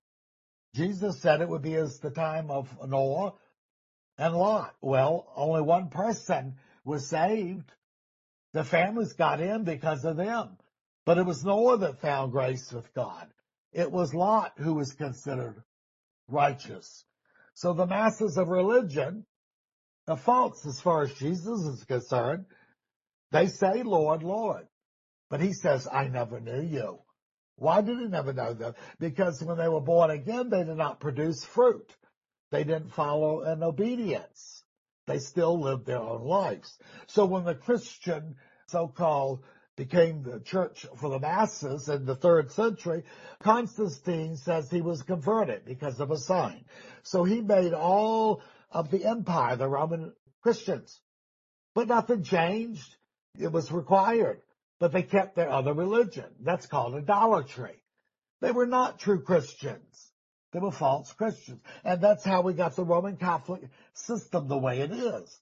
Jesus 0.75 1.21
said 1.21 1.41
it 1.41 1.47
would 1.47 1.61
be 1.61 1.75
as 1.75 1.99
the 1.99 2.09
time 2.09 2.51
of 2.51 2.67
Noah 2.85 3.33
and 4.17 4.35
Lot. 4.35 4.75
Well, 4.81 5.31
only 5.35 5.61
one 5.61 5.89
person 5.89 6.55
was 6.83 7.07
saved. 7.07 7.71
The 8.53 8.63
families 8.63 9.13
got 9.13 9.39
in 9.39 9.63
because 9.63 10.03
of 10.03 10.17
them. 10.17 10.57
But 11.05 11.17
it 11.17 11.25
was 11.25 11.45
Noah 11.45 11.77
that 11.79 12.01
found 12.01 12.31
grace 12.31 12.71
with 12.73 12.93
God. 12.93 13.27
It 13.71 13.91
was 13.91 14.13
Lot 14.13 14.53
who 14.57 14.73
was 14.73 14.93
considered 14.93 15.63
righteous. 16.27 17.05
So 17.53 17.73
the 17.73 17.85
masses 17.85 18.37
of 18.37 18.49
religion 18.49 19.25
are 20.07 20.17
false 20.17 20.65
as 20.65 20.79
far 20.81 21.03
as 21.03 21.13
Jesus 21.13 21.61
is 21.61 21.83
concerned. 21.83 22.45
They 23.31 23.47
say, 23.47 23.83
Lord, 23.83 24.23
Lord. 24.23 24.67
But 25.29 25.41
he 25.41 25.53
says, 25.53 25.87
I 25.91 26.07
never 26.07 26.39
knew 26.39 26.61
you. 26.61 26.99
Why 27.57 27.81
did 27.81 27.97
he 27.99 28.05
never 28.05 28.33
know 28.33 28.53
them? 28.53 28.73
Because 28.99 29.41
when 29.41 29.57
they 29.57 29.67
were 29.67 29.81
born 29.81 30.11
again, 30.11 30.49
they 30.49 30.63
did 30.63 30.77
not 30.77 30.99
produce 30.99 31.43
fruit. 31.43 31.91
They 32.51 32.63
didn't 32.63 32.93
follow 32.93 33.41
in 33.41 33.63
obedience. 33.63 34.63
They 35.07 35.19
still 35.19 35.59
lived 35.59 35.85
their 35.85 35.99
own 35.99 36.23
lives. 36.23 36.77
So 37.07 37.25
when 37.25 37.43
the 37.43 37.55
Christian 37.55 38.35
so-called 38.67 39.43
became 39.75 40.23
the 40.23 40.39
church 40.39 40.85
for 40.97 41.09
the 41.09 41.19
masses 41.19 41.89
in 41.89 42.05
the 42.05 42.15
third 42.15 42.51
century, 42.51 43.03
Constantine 43.41 44.37
says 44.37 44.69
he 44.69 44.81
was 44.81 45.01
converted 45.03 45.65
because 45.65 45.99
of 45.99 46.11
a 46.11 46.17
sign. 46.17 46.65
So 47.03 47.23
he 47.23 47.41
made 47.41 47.73
all 47.73 48.41
of 48.75 48.91
the 48.91 49.05
empire 49.05 49.55
the 49.55 49.69
Roman 49.69 50.13
Christians. 50.43 50.99
But 51.73 51.87
nothing 51.87 52.23
changed. 52.23 52.95
It 53.39 53.51
was 53.51 53.71
required. 53.71 54.41
But 54.79 54.91
they 54.91 55.03
kept 55.03 55.35
their 55.35 55.49
other 55.49 55.73
religion. 55.73 56.25
That's 56.41 56.67
called 56.67 56.93
idolatry. 56.93 57.81
They 58.41 58.51
were 58.51 58.67
not 58.67 58.99
true 58.99 59.21
Christians. 59.21 60.11
They 60.51 60.59
were 60.59 60.71
false 60.71 61.11
Christians. 61.13 61.61
And 61.85 62.01
that's 62.01 62.25
how 62.25 62.41
we 62.41 62.53
got 62.53 62.75
the 62.75 62.83
Roman 62.83 63.15
Catholic 63.15 63.61
system 63.93 64.49
the 64.49 64.57
way 64.57 64.81
it 64.81 64.91
is. 64.91 65.39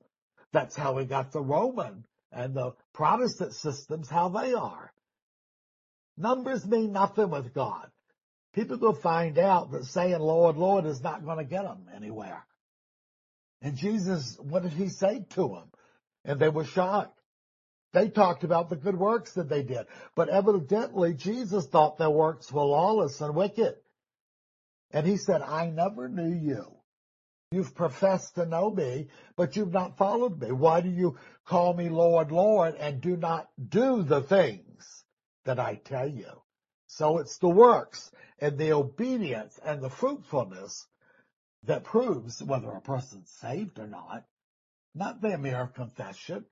That's 0.51 0.75
how 0.75 0.93
we 0.93 1.05
got 1.05 1.31
the 1.31 1.41
Roman 1.41 2.05
and 2.31 2.53
the 2.53 2.73
Protestant 2.93 3.55
systems 3.55 4.09
how 4.09 4.29
they 4.29 4.53
are. 4.53 4.93
Numbers 6.17 6.67
mean 6.67 6.91
nothing 6.91 7.31
with 7.31 7.55
God. 7.55 7.89
People 8.53 8.77
will 8.77 8.93
find 8.93 9.39
out 9.39 9.71
that 9.71 9.85
saying 9.85 10.19
Lord, 10.19 10.55
Lord 10.55 10.85
is 10.85 11.01
not 11.01 11.25
going 11.25 11.39
to 11.39 11.43
get 11.43 11.63
them 11.63 11.87
anywhere. 11.95 12.45
And 13.63 13.77
Jesus, 13.77 14.37
what 14.39 14.63
did 14.63 14.73
he 14.73 14.89
say 14.89 15.25
to 15.31 15.47
them? 15.47 15.71
And 16.25 16.39
they 16.39 16.49
were 16.49 16.65
shocked. 16.65 17.17
They 17.93 18.09
talked 18.09 18.43
about 18.43 18.69
the 18.69 18.75
good 18.75 18.97
works 18.97 19.33
that 19.33 19.47
they 19.47 19.63
did. 19.63 19.85
But 20.15 20.27
evidently 20.27 21.13
Jesus 21.13 21.65
thought 21.67 21.97
their 21.97 22.09
works 22.09 22.51
were 22.51 22.63
lawless 22.63 23.21
and 23.21 23.33
wicked. 23.35 23.75
And 24.91 25.07
he 25.07 25.15
said, 25.17 25.41
I 25.41 25.69
never 25.69 26.09
knew 26.09 26.33
you. 26.33 26.65
You've 27.51 27.75
professed 27.75 28.35
to 28.35 28.45
know 28.45 28.69
me, 28.69 29.07
but 29.37 29.55
you've 29.55 29.71
not 29.71 29.97
followed 29.97 30.41
me. 30.41 30.51
Why 30.51 30.81
do 30.81 30.89
you 30.89 31.17
call 31.45 31.73
me 31.73 31.87
Lord, 31.87 32.31
Lord, 32.31 32.75
and 32.75 32.99
do 32.99 33.15
not 33.15 33.47
do 33.69 34.03
the 34.03 34.21
things 34.21 35.05
that 35.45 35.59
I 35.59 35.75
tell 35.75 36.07
you? 36.07 36.31
So 36.87 37.19
it's 37.19 37.37
the 37.37 37.49
works 37.49 38.11
and 38.39 38.57
the 38.57 38.73
obedience 38.73 39.57
and 39.63 39.81
the 39.81 39.89
fruitfulness 39.89 40.87
that 41.65 41.83
proves 41.83 42.41
whether 42.41 42.71
a 42.71 42.81
person's 42.81 43.31
saved 43.41 43.79
or 43.79 43.87
not, 43.87 44.25
not 44.93 45.21
their 45.21 45.37
mere 45.37 45.67
confession. 45.67 46.45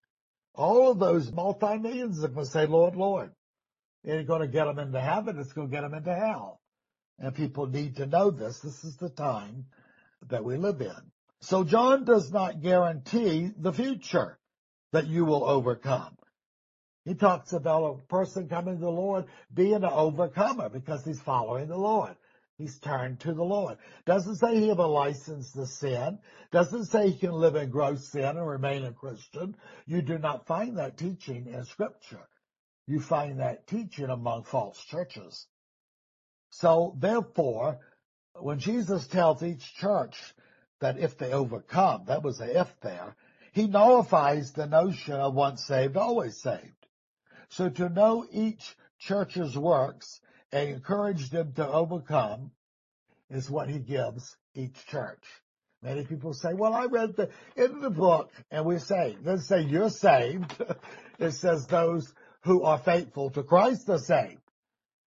All 0.53 0.91
of 0.91 0.99
those 0.99 1.31
multi-millions 1.31 2.23
are 2.23 2.29
going 2.29 2.45
to 2.45 2.51
say, 2.51 2.65
Lord, 2.65 2.95
Lord. 2.95 3.31
It 4.03 4.13
ain't 4.13 4.27
going 4.27 4.41
to 4.41 4.47
get 4.47 4.65
them 4.65 4.79
into 4.79 4.99
heaven. 4.99 5.37
It's 5.37 5.53
going 5.53 5.69
to 5.69 5.71
get 5.71 5.81
them 5.81 5.93
into 5.93 6.13
hell. 6.13 6.59
And 7.19 7.35
people 7.35 7.67
need 7.67 7.97
to 7.97 8.07
know 8.07 8.31
this. 8.31 8.59
This 8.59 8.83
is 8.83 8.97
the 8.97 9.09
time 9.09 9.65
that 10.29 10.43
we 10.43 10.57
live 10.57 10.81
in. 10.81 11.11
So 11.41 11.63
John 11.63 12.03
does 12.03 12.31
not 12.31 12.61
guarantee 12.61 13.51
the 13.55 13.73
future 13.73 14.39
that 14.91 15.07
you 15.07 15.25
will 15.25 15.43
overcome. 15.43 16.17
He 17.05 17.15
talks 17.15 17.53
about 17.53 17.83
a 17.83 18.07
person 18.07 18.47
coming 18.47 18.75
to 18.75 18.81
the 18.81 18.89
Lord 18.89 19.25
being 19.53 19.75
an 19.75 19.85
overcomer 19.85 20.69
because 20.69 21.03
he's 21.03 21.21
following 21.21 21.67
the 21.67 21.77
Lord. 21.77 22.15
He's 22.61 22.77
turned 22.77 23.19
to 23.21 23.33
the 23.33 23.43
Lord. 23.43 23.79
Doesn't 24.05 24.35
say 24.35 24.55
he 24.55 24.67
have 24.67 24.77
a 24.77 24.85
license 24.85 25.51
to 25.53 25.65
sin. 25.65 26.19
Doesn't 26.51 26.85
say 26.85 27.09
he 27.09 27.17
can 27.17 27.31
live 27.31 27.55
in 27.55 27.71
gross 27.71 28.07
sin 28.09 28.23
and 28.23 28.47
remain 28.47 28.85
a 28.85 28.93
Christian. 28.93 29.55
You 29.87 30.03
do 30.03 30.19
not 30.19 30.45
find 30.45 30.77
that 30.77 30.95
teaching 30.95 31.47
in 31.47 31.65
scripture. 31.65 32.27
You 32.85 32.99
find 32.99 33.39
that 33.39 33.65
teaching 33.65 34.11
among 34.11 34.43
false 34.43 34.79
churches. 34.85 35.47
So 36.51 36.95
therefore, 36.99 37.79
when 38.35 38.59
Jesus 38.59 39.07
tells 39.07 39.41
each 39.41 39.73
church 39.77 40.35
that 40.81 40.99
if 40.99 41.17
they 41.17 41.33
overcome, 41.33 42.03
that 42.05 42.21
was 42.21 42.41
a 42.41 42.59
if 42.61 42.79
there, 42.81 43.15
he 43.53 43.65
nullifies 43.65 44.51
the 44.51 44.67
notion 44.67 45.15
of 45.15 45.33
once 45.33 45.65
saved, 45.65 45.97
always 45.97 46.39
saved. 46.39 46.85
So 47.49 47.69
to 47.69 47.89
know 47.89 48.27
each 48.31 48.77
church's 48.99 49.57
works 49.57 50.21
and 50.51 50.69
encourage 50.69 51.29
them 51.29 51.53
to 51.53 51.67
overcome 51.67 52.51
is 53.29 53.49
what 53.49 53.69
he 53.69 53.79
gives 53.79 54.35
each 54.53 54.85
church. 54.87 55.23
Many 55.81 56.05
people 56.05 56.33
say, 56.33 56.53
well, 56.53 56.73
I 56.73 56.85
read 56.85 57.15
the, 57.15 57.29
in 57.55 57.81
the 57.81 57.89
book 57.89 58.31
and 58.51 58.81
saved. 58.81 59.21
It 59.21 59.25
doesn't 59.25 59.45
say 59.45 59.61
you're 59.61 59.89
saved. 59.89 60.55
it 61.19 61.31
says 61.31 61.65
those 61.65 62.13
who 62.43 62.63
are 62.63 62.77
faithful 62.77 63.31
to 63.31 63.43
Christ 63.43 63.89
are 63.89 63.97
saved. 63.97 64.41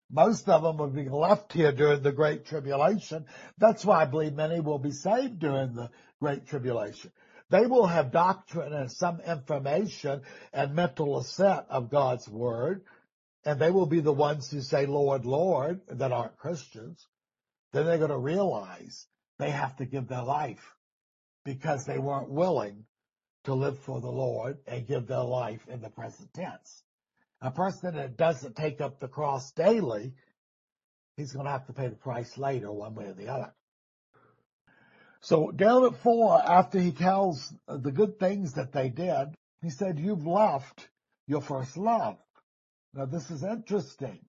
Most 0.09 0.47
of 0.49 0.63
them 0.63 0.77
will 0.77 0.89
be 0.89 1.09
left 1.09 1.53
here 1.53 1.71
during 1.71 2.01
the 2.01 2.11
Great 2.11 2.45
Tribulation. 2.45 3.25
That's 3.57 3.85
why 3.85 4.01
I 4.01 4.05
believe 4.05 4.33
many 4.33 4.59
will 4.59 4.79
be 4.79 4.91
saved 4.91 5.39
during 5.39 5.73
the 5.73 5.89
Great 6.19 6.47
Tribulation. 6.47 7.11
They 7.49 7.65
will 7.65 7.85
have 7.85 8.11
doctrine 8.11 8.73
and 8.73 8.91
some 8.91 9.21
information 9.21 10.21
and 10.53 10.75
mental 10.75 11.19
assent 11.19 11.65
of 11.69 11.91
God's 11.91 12.27
Word, 12.27 12.83
and 13.45 13.59
they 13.59 13.71
will 13.71 13.85
be 13.85 13.99
the 13.99 14.13
ones 14.13 14.49
who 14.49 14.61
say, 14.61 14.85
Lord, 14.85 15.25
Lord, 15.25 15.81
that 15.87 16.11
aren't 16.11 16.37
Christians. 16.37 17.05
Then 17.71 17.85
they're 17.85 17.97
going 17.97 18.09
to 18.09 18.17
realize 18.17 19.07
they 19.39 19.49
have 19.49 19.75
to 19.77 19.85
give 19.85 20.07
their 20.07 20.23
life 20.23 20.75
because 21.43 21.85
they 21.85 21.97
weren't 21.97 22.29
willing 22.29 22.85
to 23.43 23.53
live 23.53 23.77
for 23.79 23.99
the 23.99 24.11
Lord 24.11 24.57
and 24.67 24.87
give 24.87 25.07
their 25.07 25.23
life 25.23 25.67
in 25.67 25.81
the 25.81 25.89
present 25.89 26.33
tense. 26.33 26.83
A 27.41 27.51
person 27.51 27.95
that 27.95 28.15
doesn't 28.15 28.55
take 28.55 28.79
up 28.79 28.99
the 28.99 29.09
cross 29.09 29.51
daily, 29.51 30.13
he's 31.17 31.33
going 31.33 31.45
to 31.45 31.51
have 31.51 31.67
to 31.67 31.73
pay 31.73 31.89
the 31.89 31.95
price 31.95 32.37
later, 32.37 32.71
one 32.71 32.95
way 32.95 33.05
or 33.05 33.13
the 33.13 33.27
other. 33.27 33.53
So 35.19 35.51
down 35.51 35.85
at 35.85 35.97
four, 35.97 36.41
after 36.41 36.79
he 36.79 36.91
tells 36.91 37.53
the 37.67 37.91
good 37.91 38.19
things 38.19 38.53
that 38.53 38.71
they 38.71 38.89
did, 38.89 39.35
he 39.61 39.69
said, 39.69 39.99
you've 39.99 40.25
left 40.25 40.87
your 41.27 41.41
first 41.41 41.75
love. 41.75 42.17
Now 42.93 43.05
this 43.05 43.31
is 43.31 43.43
interesting. 43.43 44.19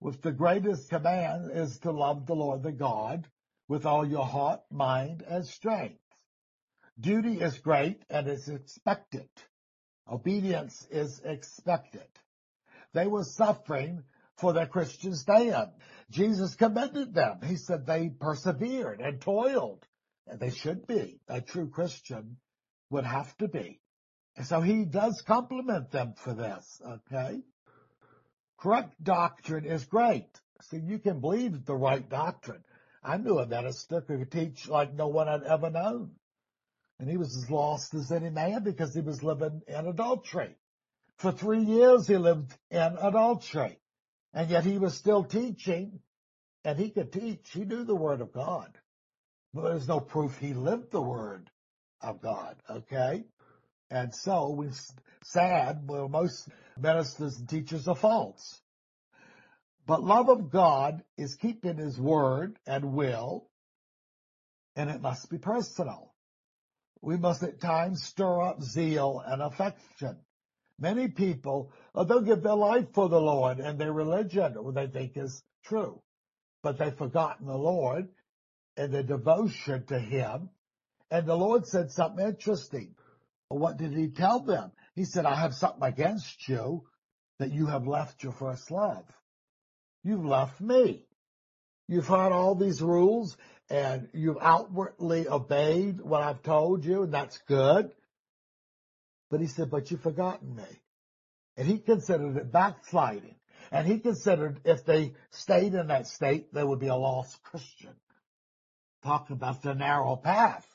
With 0.00 0.22
the 0.22 0.32
greatest 0.32 0.90
command 0.90 1.50
is 1.52 1.78
to 1.80 1.90
love 1.90 2.26
the 2.26 2.34
Lord 2.34 2.62
the 2.62 2.72
God 2.72 3.26
with 3.68 3.86
all 3.86 4.06
your 4.06 4.26
heart, 4.26 4.60
mind, 4.70 5.22
and 5.22 5.46
strength. 5.46 6.00
Duty 7.00 7.40
is 7.40 7.58
great 7.58 8.04
and 8.08 8.28
is 8.28 8.48
expected. 8.48 9.28
Obedience 10.08 10.86
is 10.90 11.20
expected. 11.24 12.06
They 12.92 13.06
were 13.06 13.24
suffering 13.24 14.04
for 14.36 14.52
their 14.52 14.66
Christian 14.66 15.14
stand. 15.14 15.72
Jesus 16.10 16.54
commended 16.54 17.14
them. 17.14 17.40
He 17.42 17.56
said 17.56 17.86
they 17.86 18.10
persevered 18.10 19.00
and 19.00 19.20
toiled. 19.20 19.84
And 20.26 20.38
they 20.38 20.50
should 20.50 20.86
be. 20.86 21.20
A 21.28 21.40
true 21.40 21.68
Christian 21.68 22.36
would 22.90 23.04
have 23.04 23.36
to 23.38 23.48
be. 23.48 23.80
And 24.36 24.46
So 24.46 24.60
he 24.60 24.84
does 24.84 25.22
compliment 25.26 25.90
them 25.90 26.14
for 26.16 26.34
this, 26.34 26.80
okay? 26.86 27.42
Correct 28.64 28.94
doctrine 29.04 29.66
is 29.66 29.84
great. 29.84 30.40
See, 30.62 30.78
you 30.78 30.98
can 30.98 31.20
believe 31.20 31.66
the 31.66 31.76
right 31.76 32.08
doctrine. 32.08 32.64
I 33.02 33.18
knew 33.18 33.38
a 33.38 33.46
minister 33.46 34.02
who 34.08 34.20
could 34.20 34.32
teach 34.32 34.66
like 34.66 34.94
no 34.94 35.08
one 35.08 35.28
I'd 35.28 35.42
ever 35.42 35.68
known. 35.68 36.12
And 36.98 37.10
he 37.10 37.18
was 37.18 37.36
as 37.36 37.50
lost 37.50 37.92
as 37.92 38.10
any 38.10 38.30
man 38.30 38.62
because 38.64 38.94
he 38.94 39.02
was 39.02 39.22
living 39.22 39.60
in 39.68 39.86
adultery. 39.86 40.56
For 41.18 41.30
three 41.30 41.62
years 41.62 42.06
he 42.06 42.16
lived 42.16 42.54
in 42.70 42.96
adultery, 43.02 43.76
and 44.32 44.48
yet 44.48 44.64
he 44.64 44.78
was 44.78 44.96
still 44.96 45.24
teaching, 45.24 46.00
and 46.64 46.78
he 46.78 46.88
could 46.88 47.12
teach. 47.12 47.46
He 47.52 47.66
knew 47.66 47.84
the 47.84 47.94
word 47.94 48.22
of 48.22 48.32
God, 48.32 48.78
but 49.52 49.64
there's 49.64 49.88
no 49.88 50.00
proof 50.00 50.38
he 50.38 50.54
lived 50.54 50.90
the 50.90 51.02
word 51.02 51.50
of 52.00 52.22
God. 52.22 52.56
Okay, 52.70 53.24
and 53.90 54.14
so 54.14 54.48
we 54.52 54.68
sad. 55.22 55.82
Well, 55.86 56.08
most 56.08 56.48
ministers 56.78 57.38
and 57.38 57.48
teachers 57.48 57.88
are 57.88 57.96
false. 57.96 58.60
But 59.86 60.02
love 60.02 60.28
of 60.28 60.50
God 60.50 61.02
is 61.18 61.36
keeping 61.36 61.76
his 61.76 62.00
word 62.00 62.58
and 62.66 62.94
will, 62.94 63.48
and 64.76 64.88
it 64.90 65.00
must 65.00 65.30
be 65.30 65.38
personal. 65.38 66.14
We 67.02 67.16
must 67.18 67.42
at 67.42 67.60
times 67.60 68.02
stir 68.02 68.42
up 68.42 68.62
zeal 68.62 69.22
and 69.24 69.42
affection. 69.42 70.18
Many 70.78 71.08
people, 71.08 71.72
they'll 71.94 72.22
give 72.22 72.42
their 72.42 72.54
life 72.54 72.86
for 72.94 73.08
the 73.08 73.20
Lord 73.20 73.60
and 73.60 73.78
their 73.78 73.92
religion, 73.92 74.54
what 74.54 74.74
they 74.74 74.86
think 74.86 75.16
is 75.16 75.42
true, 75.64 76.02
but 76.62 76.78
they've 76.78 76.96
forgotten 76.96 77.46
the 77.46 77.56
Lord 77.56 78.08
and 78.76 78.92
their 78.92 79.02
devotion 79.02 79.84
to 79.86 79.98
Him. 79.98 80.50
And 81.10 81.26
the 81.26 81.36
Lord 81.36 81.66
said 81.66 81.92
something 81.92 82.26
interesting. 82.26 82.96
What 83.48 83.76
did 83.76 83.92
He 83.92 84.08
tell 84.08 84.40
them? 84.40 84.72
He 84.94 85.04
said, 85.04 85.26
I 85.26 85.34
have 85.34 85.54
something 85.54 85.82
against 85.82 86.48
you 86.48 86.84
that 87.38 87.52
you 87.52 87.66
have 87.66 87.86
left 87.86 88.22
your 88.22 88.32
first 88.32 88.70
love. 88.70 89.04
You've 90.04 90.24
left 90.24 90.60
me. 90.60 91.06
You've 91.88 92.06
heard 92.06 92.32
all 92.32 92.54
these 92.54 92.80
rules 92.80 93.36
and 93.68 94.08
you've 94.12 94.38
outwardly 94.40 95.26
obeyed 95.28 96.00
what 96.00 96.22
I've 96.22 96.42
told 96.42 96.84
you, 96.84 97.02
and 97.02 97.12
that's 97.12 97.38
good. 97.48 97.90
But 99.30 99.40
he 99.40 99.46
said, 99.46 99.70
but 99.70 99.90
you've 99.90 100.02
forgotten 100.02 100.54
me. 100.54 100.82
And 101.56 101.66
he 101.66 101.78
considered 101.78 102.36
it 102.36 102.52
backsliding. 102.52 103.36
And 103.72 103.86
he 103.86 103.98
considered 103.98 104.60
if 104.64 104.84
they 104.84 105.14
stayed 105.30 105.74
in 105.74 105.88
that 105.88 106.06
state, 106.06 106.52
they 106.52 106.62
would 106.62 106.78
be 106.78 106.88
a 106.88 106.94
lost 106.94 107.42
Christian. 107.42 107.94
Talking 109.02 109.36
about 109.36 109.62
the 109.62 109.74
narrow 109.74 110.16
path. 110.16 110.66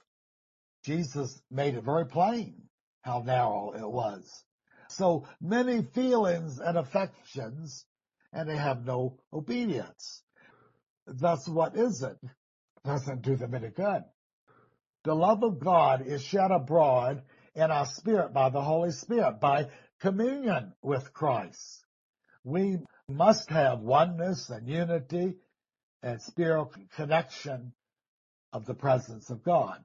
Jesus 0.84 1.40
made 1.52 1.76
it 1.76 1.84
very 1.84 2.06
plain 2.06 2.69
how 3.10 3.24
narrow 3.26 3.74
it 3.76 3.90
was. 3.90 4.24
So 4.90 5.28
many 5.42 5.82
feelings 5.82 6.60
and 6.60 6.78
affections, 6.78 7.86
and 8.32 8.48
they 8.48 8.58
have 8.58 8.86
no 8.86 9.18
obedience. 9.34 10.24
Thus, 11.08 11.48
what 11.48 11.76
is 11.76 12.04
it? 12.04 12.18
Doesn't 12.86 13.24
do 13.24 13.36
them 13.36 13.56
any 13.56 13.70
good. 13.70 14.04
The 15.04 15.16
love 15.16 15.44
of 15.44 15.60
God 15.60 16.06
is 16.06 16.24
shed 16.24 16.52
abroad 16.52 17.24
in 17.56 17.72
our 17.72 17.86
spirit 17.86 18.34
by 18.34 18.50
the 18.50 18.62
Holy 18.62 18.92
Spirit, 18.92 19.40
by 19.40 19.68
communion 20.02 20.74
with 20.82 21.14
Christ. 21.14 21.86
We 22.44 22.78
must 23.08 23.50
have 23.50 23.80
oneness 23.80 24.50
and 24.50 24.68
unity 24.68 25.36
and 26.04 26.22
spiritual 26.22 26.74
connection 26.96 27.74
of 28.54 28.66
the 28.66 28.76
presence 28.76 29.30
of 29.30 29.44
God. 29.44 29.84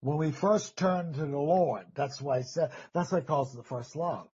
When 0.00 0.16
we 0.16 0.30
first 0.32 0.76
turn 0.76 1.12
to 1.12 1.26
the 1.26 1.38
Lord, 1.38 1.86
that's 1.94 2.20
why 2.20 2.38
I 2.38 2.42
said, 2.42 2.70
that's 2.94 3.12
why 3.12 3.18
it 3.18 3.26
calls 3.26 3.52
it 3.54 3.58
the 3.58 3.62
first 3.62 3.96
love. 3.96 4.28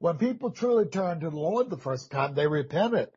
When 0.00 0.18
people 0.18 0.50
truly 0.50 0.86
turn 0.86 1.20
to 1.20 1.30
the 1.30 1.36
Lord 1.36 1.70
the 1.70 1.76
first 1.76 2.10
time, 2.10 2.34
they 2.34 2.48
repented. 2.48 3.10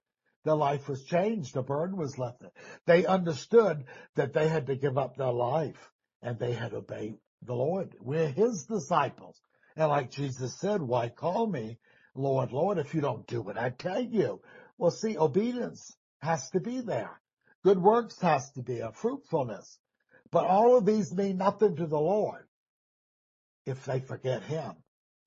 Their 0.44 0.56
life 0.56 0.88
was 0.88 1.04
changed. 1.06 1.56
The 1.56 1.64
burden 1.64 1.98
was 1.98 2.20
lifted. 2.20 2.52
They 2.86 3.08
understood 3.08 3.86
that 4.16 4.34
they 4.34 4.48
had 4.48 4.68
to 4.68 4.76
give 4.76 4.98
up 4.98 5.18
their 5.18 5.32
life 5.32 5.92
and 6.22 6.38
they 6.38 6.54
had 6.54 6.76
obeyed 6.76 7.18
the 7.42 7.56
Lord. 7.56 7.96
We're 8.00 8.30
his 8.30 8.66
disciples. 8.66 9.42
And 9.76 9.90
like 9.90 10.12
Jesus 10.12 10.60
said, 10.60 10.84
why 10.84 11.10
call 11.10 11.48
me 11.48 11.80
Lord, 12.14 12.54
Lord, 12.54 12.78
if 12.78 12.94
you 12.94 13.02
don't 13.02 13.28
do 13.28 13.42
what 13.42 13.58
I 13.58 13.72
tell 13.72 14.02
you? 14.02 14.42
Well, 14.78 14.92
see, 14.92 15.18
obedience 15.18 15.98
has 16.20 16.50
to 16.52 16.60
be 16.60 16.80
there. 16.82 17.20
Good 17.64 17.82
works 17.82 18.22
has 18.22 18.52
to 18.52 18.62
be 18.62 18.80
a 18.80 18.92
fruitfulness. 18.92 19.80
But 20.36 20.48
all 20.48 20.76
of 20.76 20.86
these 20.86 21.14
mean 21.14 21.38
nothing 21.38 21.78
to 21.78 21.88
the 21.88 21.98
Lord 21.98 22.46
if 23.66 23.86
they 23.86 24.02
forget 24.02 24.44
him. 24.44 24.74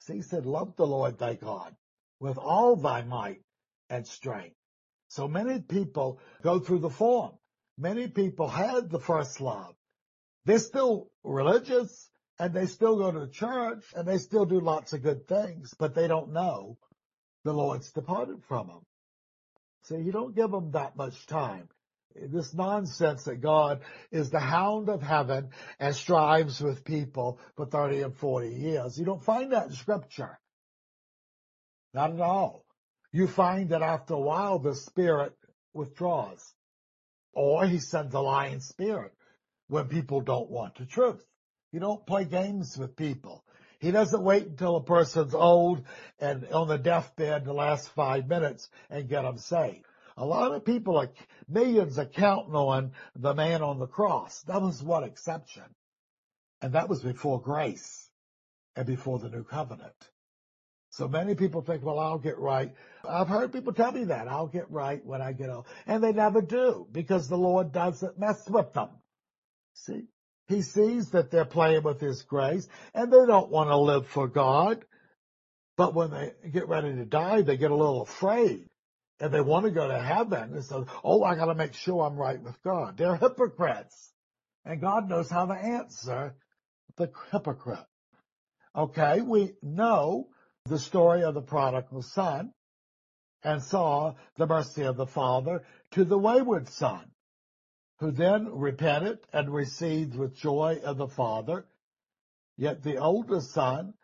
See, 0.01 0.17
he 0.17 0.21
said, 0.21 0.45
love 0.45 0.77
the 0.77 0.87
Lord 0.87 1.19
thy 1.19 1.33
God 1.33 1.75
with 2.21 2.37
all 2.37 2.77
thy 2.77 3.01
might 3.01 3.41
and 3.89 4.07
strength. 4.07 4.55
So 5.09 5.27
many 5.27 5.61
people 5.61 6.21
go 6.43 6.61
through 6.61 6.81
the 6.81 6.91
form. 6.91 7.33
Many 7.79 8.09
people 8.09 8.49
had 8.49 8.91
the 8.91 9.01
first 9.01 9.41
love. 9.41 9.75
They're 10.45 10.59
still 10.59 11.11
religious 11.25 12.11
and 12.39 12.53
they 12.53 12.67
still 12.67 12.99
go 12.99 13.11
to 13.11 13.29
church 13.29 13.87
and 13.97 14.07
they 14.07 14.19
still 14.19 14.45
do 14.45 14.61
lots 14.61 14.93
of 14.93 15.03
good 15.03 15.27
things, 15.27 15.73
but 15.79 15.95
they 15.95 16.07
don't 16.07 16.35
know 16.35 16.77
the 17.45 17.55
Lord's 17.55 17.93
departed 17.93 18.45
from 18.47 18.67
them. 18.67 18.85
So 19.85 19.97
you 19.97 20.13
don't 20.13 20.37
give 20.37 20.51
them 20.51 20.73
that 20.73 20.97
much 20.99 21.27
time. 21.27 21.71
This 22.15 22.53
nonsense 22.53 23.25
that 23.25 23.41
God 23.41 23.81
is 24.11 24.31
the 24.31 24.41
hound 24.41 24.89
of 24.89 25.03
heaven 25.03 25.51
and 25.79 25.95
strives 25.95 26.61
with 26.61 26.85
people 26.85 27.39
for 27.57 27.67
30 27.67 28.03
and 28.03 28.17
40 28.17 28.49
years. 28.49 28.99
You 28.99 29.05
don't 29.05 29.23
find 29.23 29.53
that 29.53 29.69
in 29.69 29.73
scripture. 29.73 30.39
Not 31.95 32.13
at 32.13 32.21
all. 32.21 32.65
You 33.13 33.27
find 33.27 33.71
that 33.71 33.83
after 33.83 34.15
a 34.15 34.21
while 34.21 34.59
the 34.59 34.75
spirit 34.75 35.35
withdraws. 35.73 36.43
Or 37.33 37.67
he 37.67 37.79
sends 37.79 38.15
a 38.15 38.21
lying 38.21 38.61
spirit 38.61 39.13
when 39.69 39.89
people 39.89 40.21
don't 40.21 40.51
want 40.51 40.77
the 40.77 40.87
truth. 40.87 41.25
You 41.73 41.81
don't 41.81 42.07
play 42.07 42.25
games 42.25 42.77
with 42.77 42.97
people. 42.97 43.45
He 43.79 43.93
doesn't 43.93 44.23
wait 44.23 44.47
until 44.47 44.77
a 44.77 44.83
person's 44.83 45.35
old 45.35 45.85
and 46.19 46.47
on 46.49 46.69
the 46.69 46.79
deathbed 46.79 47.45
the 47.45 47.53
last 47.53 47.89
five 47.91 48.27
minutes 48.27 48.69
and 48.91 49.09
get 49.09 49.23
them 49.23 49.39
saved. 49.39 49.85
A 50.19 50.25
lot 50.25 50.53
of 50.53 50.65
people 50.65 50.99
are, 50.99 51.11
millions 51.49 51.97
are 51.97 52.05
counting 52.05 52.55
on 52.55 52.91
the 53.15 53.35
man 53.35 53.63
on 53.63 53.79
the 53.79 53.87
cross. 53.87 54.43
That 54.49 54.61
was 54.61 54.83
one 54.83 55.05
exception. 55.05 55.63
And 56.61 56.73
that 56.73 56.89
was 56.89 57.03
before 57.03 57.41
grace 57.41 58.11
and 58.75 58.85
before 58.85 59.21
the 59.21 59.29
new 59.29 59.45
covenant. 59.45 59.95
So 60.91 61.07
many 61.07 61.37
people 61.37 61.63
think, 61.63 61.85
well, 61.85 62.01
I'll 62.01 62.19
get 62.19 62.37
right. 62.39 62.75
I've 63.09 63.29
heard 63.29 63.53
people 63.53 63.73
tell 63.73 63.93
me 63.93 64.05
that. 64.05 64.27
I'll 64.27 64.49
get 64.49 64.69
right 64.73 65.05
when 65.07 65.23
I 65.23 65.33
get 65.33 65.51
old. 65.51 65.67
And 65.87 66.03
they 66.03 66.13
never 66.13 66.43
do 66.43 66.89
because 66.91 67.29
the 67.29 67.39
Lord 67.39 67.71
doesn't 67.71 68.19
mess 68.19 68.43
with 68.51 68.73
them. 68.73 68.89
See? 69.75 70.09
He 70.49 70.63
sees 70.63 71.11
that 71.11 71.31
they're 71.31 71.45
playing 71.45 71.85
with 71.85 72.01
His 72.01 72.23
grace 72.23 72.67
and 72.93 73.13
they 73.13 73.25
don't 73.25 73.51
want 73.51 73.71
to 73.71 73.77
live 73.77 74.09
for 74.09 74.27
God. 74.27 74.85
But 75.77 75.95
when 75.95 76.11
they 76.11 76.33
get 76.51 76.67
ready 76.67 76.93
to 76.93 77.05
die, 77.05 77.43
they 77.43 77.57
get 77.57 77.71
a 77.71 77.77
little 77.77 78.03
afraid 78.03 78.68
and 79.21 79.33
they 79.33 79.41
want 79.41 79.65
to 79.65 79.71
go 79.71 79.89
to 79.89 79.99
heaven. 79.99 80.55
And 80.55 80.65
so, 80.65 80.87
oh, 81.03 81.23
I 81.23 81.35
got 81.35 81.47
to 81.47 81.55
make 81.55 81.75
sure 81.75 82.05
I'm 82.05 82.17
right 82.17 82.41
with 82.41 82.63
God. 82.63 82.97
They're 82.97 83.17
hypocrites 83.17 84.13
and 84.65 84.81
God 84.81 85.09
knows 85.09 85.31
how 85.31 85.47
to 85.47 85.55
answer 85.55 86.35
the 86.97 87.11
hypocrite. 87.33 87.87
Okay. 88.77 89.21
We 89.21 89.55
know 89.63 90.29
the 90.67 90.79
story 90.79 91.23
of 91.23 91.35
the 91.35 91.43
prodigal 91.43 92.03
son 92.03 92.53
and 93.43 93.63
saw 93.63 94.15
the 94.37 94.47
mercy 94.47 94.83
of 94.83 94.97
the 94.97 95.07
father 95.07 95.65
to 95.93 96.05
the 96.05 96.19
wayward 96.19 96.69
son 96.69 97.11
who 98.01 98.11
then 98.11 98.49
repented 98.53 99.19
and 99.33 99.53
received 99.53 100.15
with 100.15 100.37
joy 100.37 100.81
of 100.85 100.99
the 100.99 101.09
Father. 101.09 101.67
Yet 102.57 102.83
the 102.83 102.99
older 102.99 103.41
son 103.41 103.95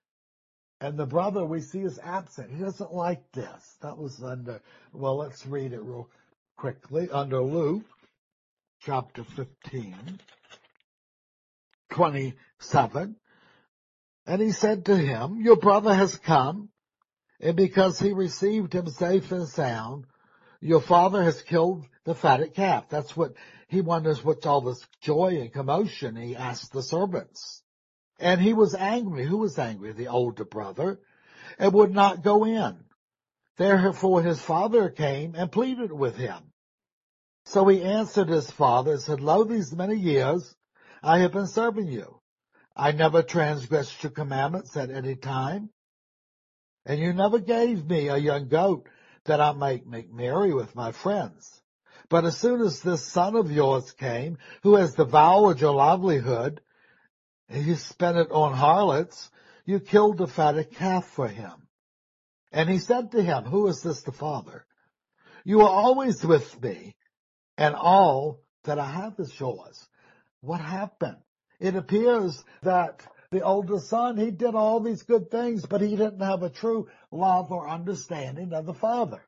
and 0.84 0.98
the 0.98 1.06
brother 1.06 1.46
we 1.46 1.62
see 1.62 1.80
is 1.80 1.98
absent. 1.98 2.50
He 2.50 2.62
doesn't 2.62 2.92
like 2.92 3.32
this. 3.32 3.76
That 3.80 3.96
was 3.96 4.22
under, 4.22 4.60
well, 4.92 5.16
let's 5.16 5.46
read 5.46 5.72
it 5.72 5.80
real 5.80 6.10
quickly. 6.58 7.08
Under 7.10 7.40
Luke 7.40 7.84
chapter 8.82 9.24
15, 9.24 10.20
27. 11.90 13.16
And 14.26 14.42
he 14.42 14.52
said 14.52 14.84
to 14.84 14.96
him, 14.96 15.40
your 15.40 15.56
brother 15.56 15.94
has 15.94 16.16
come, 16.18 16.68
and 17.40 17.56
because 17.56 17.98
he 17.98 18.12
received 18.12 18.74
him 18.74 18.86
safe 18.88 19.32
and 19.32 19.48
sound, 19.48 20.04
your 20.60 20.82
father 20.82 21.22
has 21.22 21.40
killed 21.40 21.86
the 22.04 22.14
fatted 22.14 22.52
calf. 22.52 22.90
That's 22.90 23.16
what 23.16 23.32
he 23.68 23.80
wonders 23.80 24.22
what's 24.22 24.44
all 24.44 24.60
this 24.60 24.86
joy 25.00 25.38
and 25.40 25.50
commotion. 25.50 26.14
He 26.14 26.36
asked 26.36 26.74
the 26.74 26.82
servants. 26.82 27.62
And 28.24 28.40
he 28.40 28.54
was 28.54 28.74
angry. 28.74 29.26
Who 29.26 29.37
was 29.37 29.58
angry? 29.58 29.92
The 29.92 30.08
older 30.08 30.46
brother 30.46 30.98
and 31.58 31.74
would 31.74 31.92
not 31.92 32.22
go 32.22 32.46
in. 32.46 32.82
Therefore 33.58 34.22
his 34.22 34.40
father 34.40 34.88
came 34.88 35.34
and 35.34 35.52
pleaded 35.52 35.92
with 35.92 36.16
him. 36.16 36.52
So 37.44 37.68
he 37.68 37.82
answered 37.82 38.30
his 38.30 38.50
father 38.50 38.92
and 38.92 39.00
said, 39.02 39.20
Lo, 39.20 39.44
these 39.44 39.74
many 39.74 39.96
years 39.96 40.56
I 41.02 41.18
have 41.18 41.32
been 41.32 41.46
serving 41.46 41.88
you. 41.88 42.18
I 42.74 42.92
never 42.92 43.22
transgressed 43.22 44.02
your 44.02 44.10
commandments 44.10 44.74
at 44.74 44.90
any 44.90 45.16
time. 45.16 45.68
And 46.87 46.98
you 46.98 47.12
never 47.12 47.38
gave 47.38 47.84
me 47.84 48.08
a 48.08 48.16
young 48.16 48.48
goat 48.48 48.88
that 49.26 49.42
I 49.42 49.52
might 49.52 49.87
make 49.87 50.10
merry 50.10 50.54
with 50.54 50.74
my 50.74 50.92
friends. 50.92 51.60
But 52.08 52.24
as 52.24 52.38
soon 52.38 52.62
as 52.62 52.80
this 52.80 53.02
son 53.02 53.37
of 53.37 53.52
yours 53.52 53.92
came, 53.92 54.38
who 54.62 54.76
has 54.76 54.94
devoured 54.94 55.60
your 55.60 55.74
livelihood, 55.74 56.62
he 57.48 57.74
spent 57.74 58.16
it 58.16 58.30
on 58.30 58.52
harlots, 58.52 59.30
you 59.64 59.80
killed 59.80 60.18
the 60.18 60.26
fatted 60.26 60.72
calf 60.72 61.07
for 61.07 61.28
him. 61.28 61.68
And 62.52 62.68
he 62.68 62.78
said 62.78 63.12
to 63.12 63.22
him, 63.22 63.44
who 63.44 63.66
is 63.66 63.83
this 63.83 64.02
the 64.02 64.12
father? 64.12 64.64
You 65.44 65.62
are 65.62 65.68
always 65.68 66.24
with 66.24 66.62
me 66.62 66.94
and 67.57 67.74
all 67.74 68.40
that 68.64 68.78
I 68.78 68.90
have 68.90 69.14
is 69.18 69.38
yours. 69.38 69.88
What 70.40 70.61
happened? 70.61 71.18
It 71.61 71.76
appears 71.76 72.42
that 72.62 73.02
the 73.30 73.42
older 73.42 73.78
son, 73.78 74.16
he 74.16 74.30
did 74.30 74.54
all 74.54 74.80
these 74.80 75.02
good 75.02 75.30
things, 75.30 75.66
but 75.66 75.80
he 75.80 75.96
didn't 75.96 76.20
have 76.20 76.42
a 76.42 76.50
true 76.50 76.88
love 77.11 77.50
or 77.50 77.68
understanding 77.68 78.52
of 78.52 78.66
the 78.66 78.74
father. 78.74 79.26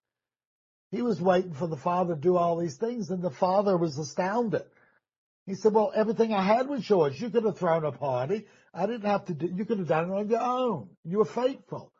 He 0.90 1.02
was 1.02 1.20
waiting 1.20 1.52
for 1.52 1.66
the 1.66 1.76
father 1.76 2.14
to 2.14 2.20
do 2.20 2.36
all 2.36 2.56
these 2.56 2.76
things 2.76 3.10
and 3.10 3.22
the 3.22 3.30
father 3.30 3.76
was 3.76 3.98
astounded. 3.98 4.64
He 5.46 5.54
said, 5.54 5.72
well, 5.72 5.92
everything 5.94 6.34
I 6.34 6.42
had 6.42 6.68
was 6.68 6.88
yours. 6.88 7.20
You 7.20 7.30
could 7.30 7.44
have 7.44 7.58
thrown 7.58 7.84
a 7.84 7.92
party. 7.92 8.46
I 8.74 8.86
didn't 8.86 9.08
have 9.08 9.26
to 9.26 9.34
do, 9.34 9.46
you 9.46 9.64
could 9.64 9.78
have 9.78 9.88
done 9.88 10.10
it 10.10 10.14
on 10.14 10.28
your 10.28 10.42
own. 10.42 10.90
You 11.04 11.18
were 11.18 11.24
faithful. 11.24 11.92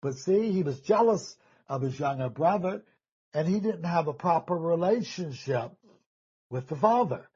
But 0.00 0.14
see, 0.14 0.52
he 0.52 0.62
was 0.62 0.80
jealous 0.80 1.36
of 1.68 1.82
his 1.82 1.98
younger 1.98 2.30
brother 2.30 2.82
and 3.34 3.46
he 3.46 3.60
didn't 3.60 3.84
have 3.84 4.08
a 4.08 4.12
proper 4.12 4.56
relationship 4.56 5.72
with 6.48 6.68
the 6.68 6.76
father. 6.76 7.28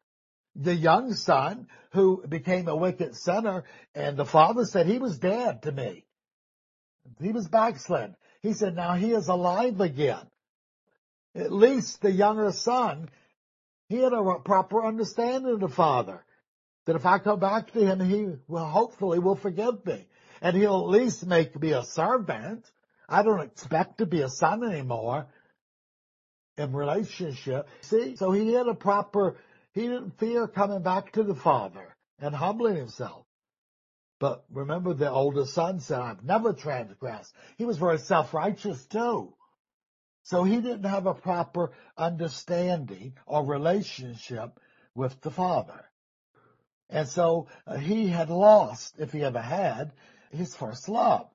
The 0.57 0.75
young 0.75 1.12
son 1.14 1.66
who 1.92 2.25
became 2.27 2.68
a 2.68 2.77
wicked 2.77 3.16
sinner 3.16 3.64
and 3.94 4.16
the 4.16 4.25
father 4.25 4.64
said 4.64 4.87
he 4.87 4.99
was 4.99 5.18
dead 5.18 5.62
to 5.62 5.73
me. 5.73 6.05
He 7.20 7.33
was 7.33 7.49
backslid. 7.49 8.14
He 8.40 8.53
said 8.53 8.77
now 8.77 8.94
he 8.94 9.12
is 9.12 9.29
alive 9.29 9.81
again. 9.81 10.27
At 11.35 11.53
least 11.53 12.01
the 12.01 12.12
younger 12.12 12.53
son, 12.53 13.11
he 13.88 13.99
had 13.99 14.12
a 14.12 14.38
proper 14.44 14.85
understanding 14.85 15.53
of 15.53 15.61
the 15.61 15.68
father. 15.68 16.25
That 16.87 16.97
if 16.97 17.07
I 17.07 17.18
come 17.18 17.40
back 17.40 17.73
to 17.73 17.81
him, 17.81 18.01
he 18.01 18.29
will 18.47 18.64
hopefully 18.64 19.18
will 19.18 19.37
forgive 19.37 19.85
me. 19.87 20.07
And 20.42 20.57
he'll 20.57 20.81
at 20.81 21.01
least 21.01 21.27
make 21.27 21.59
me 21.59 21.73
a 21.73 21.83
servant. 21.83 22.70
I 23.09 23.23
don't 23.23 23.40
expect 23.40 23.99
to 23.99 24.07
be 24.07 24.20
a 24.20 24.29
son 24.29 24.62
anymore 24.64 25.27
in 26.57 26.73
relationship. 26.73 27.68
See, 27.81 28.16
so 28.16 28.33
he 28.33 28.53
had 28.53 28.68
a 28.68 28.75
proper, 28.75 29.37
he 29.73 29.83
didn't 29.83 30.18
fear 30.18 30.47
coming 30.47 30.83
back 30.83 31.12
to 31.12 31.23
the 31.23 31.35
father 31.35 31.97
and 32.18 32.35
humbling 32.35 32.77
himself. 32.77 33.27
But 34.20 34.44
remember 34.51 34.94
the 34.94 35.11
older 35.11 35.44
son 35.44 35.81
said, 35.81 36.01
I've 36.01 36.25
never 36.25 36.53
transgressed. 36.53 37.35
He 37.57 37.64
was 37.64 37.79
very 37.79 37.99
self-righteous 37.99 38.87
too. 38.87 39.35
So 40.25 40.43
he 40.43 40.57
didn't 40.57 40.85
have 40.85 41.07
a 41.07 41.15
proper 41.15 41.73
understanding 41.97 43.15
or 43.27 43.45
relationship 43.45 44.59
with 44.95 45.21
the 45.21 45.31
father. 45.31 45.85
And 46.91 47.09
so 47.09 47.49
uh, 47.67 47.77
he 47.77 48.09
had 48.09 48.31
lost, 48.31 48.95
if 48.99 49.13
he 49.13 49.23
ever 49.23 49.41
had, 49.41 49.93
his 50.31 50.55
first 50.55 50.89
love. 50.89 51.29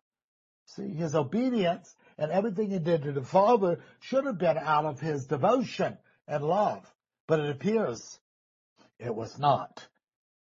See, 0.65 0.89
his 0.89 1.15
obedience 1.15 1.95
and 2.17 2.31
everything 2.31 2.69
he 2.69 2.79
did 2.79 3.03
to 3.03 3.11
the 3.11 3.23
Father 3.23 3.79
should 3.99 4.25
have 4.25 4.37
been 4.37 4.57
out 4.57 4.85
of 4.85 4.99
his 4.99 5.25
devotion 5.25 5.97
and 6.27 6.43
love. 6.43 6.85
But 7.27 7.39
it 7.39 7.49
appears 7.49 8.19
it 8.99 9.15
was 9.15 9.39
not. 9.39 9.87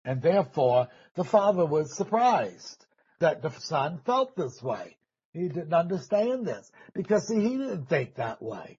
And 0.04 0.22
therefore, 0.22 0.88
the 1.14 1.24
Father 1.24 1.66
was 1.66 1.96
surprised 1.96 2.86
that 3.18 3.42
the 3.42 3.50
Son 3.50 3.98
felt 3.98 4.36
this 4.36 4.62
way. 4.62 4.96
He 5.36 5.48
didn't 5.48 5.74
understand 5.74 6.46
this 6.46 6.72
because 6.94 7.28
see, 7.28 7.40
he 7.40 7.58
didn't 7.58 7.90
think 7.90 8.14
that 8.14 8.40
way. 8.40 8.78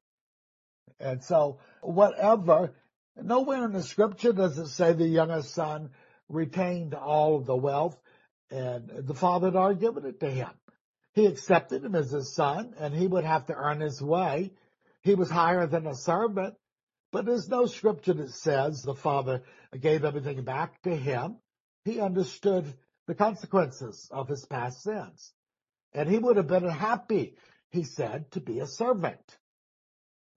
And 1.00 1.24
so 1.24 1.60
whatever, 1.82 2.74
nowhere 3.16 3.66
in 3.66 3.74
the 3.74 3.84
scripture 3.84 4.34
does 4.34 4.58
it 4.58 4.68
say 4.68 4.94
the 4.94 5.08
youngest 5.08 5.54
son 5.54 5.92
retained 6.30 6.96
all 6.96 7.36
of 7.36 7.46
the 7.46 7.56
wealth 7.56 7.96
and 8.50 8.90
the 8.90 9.14
father 9.14 9.48
had 9.48 9.56
already 9.56 9.80
given 9.80 10.06
it 10.06 10.20
to 10.22 10.32
him. 10.32 10.50
He 11.14 11.28
accepted 11.28 11.86
him 11.86 11.94
as 11.94 12.10
his 12.10 12.34
son 12.34 12.74
and 12.80 12.92
he 12.92 13.06
would 13.06 13.24
have 13.24 13.46
to 13.48 13.56
earn 13.56 13.80
his 13.80 14.02
way. 14.02 14.52
He 15.04 15.14
was 15.14 15.30
higher 15.30 15.68
than 15.68 15.86
a 15.86 15.94
servant, 15.94 16.56
but 17.12 17.26
there's 17.26 17.48
no 17.48 17.68
scripture 17.68 18.14
that 18.16 18.32
says 18.32 18.82
the 18.82 18.96
father 18.96 19.44
gave 19.80 20.04
everything 20.04 20.44
back 20.44 20.82
to 20.82 20.96
him. 20.96 21.38
He 21.86 22.00
understood 22.00 22.74
the 23.06 23.16
consequences 23.16 24.10
of 24.12 24.28
his 24.28 24.44
past 24.46 24.82
sins. 24.82 25.34
And 25.94 26.10
he 26.10 26.18
would 26.18 26.38
have 26.38 26.48
been 26.48 26.68
happy, 26.68 27.36
he 27.70 27.84
said, 27.84 28.32
to 28.32 28.40
be 28.40 28.60
a 28.60 28.68
servant. 28.68 29.38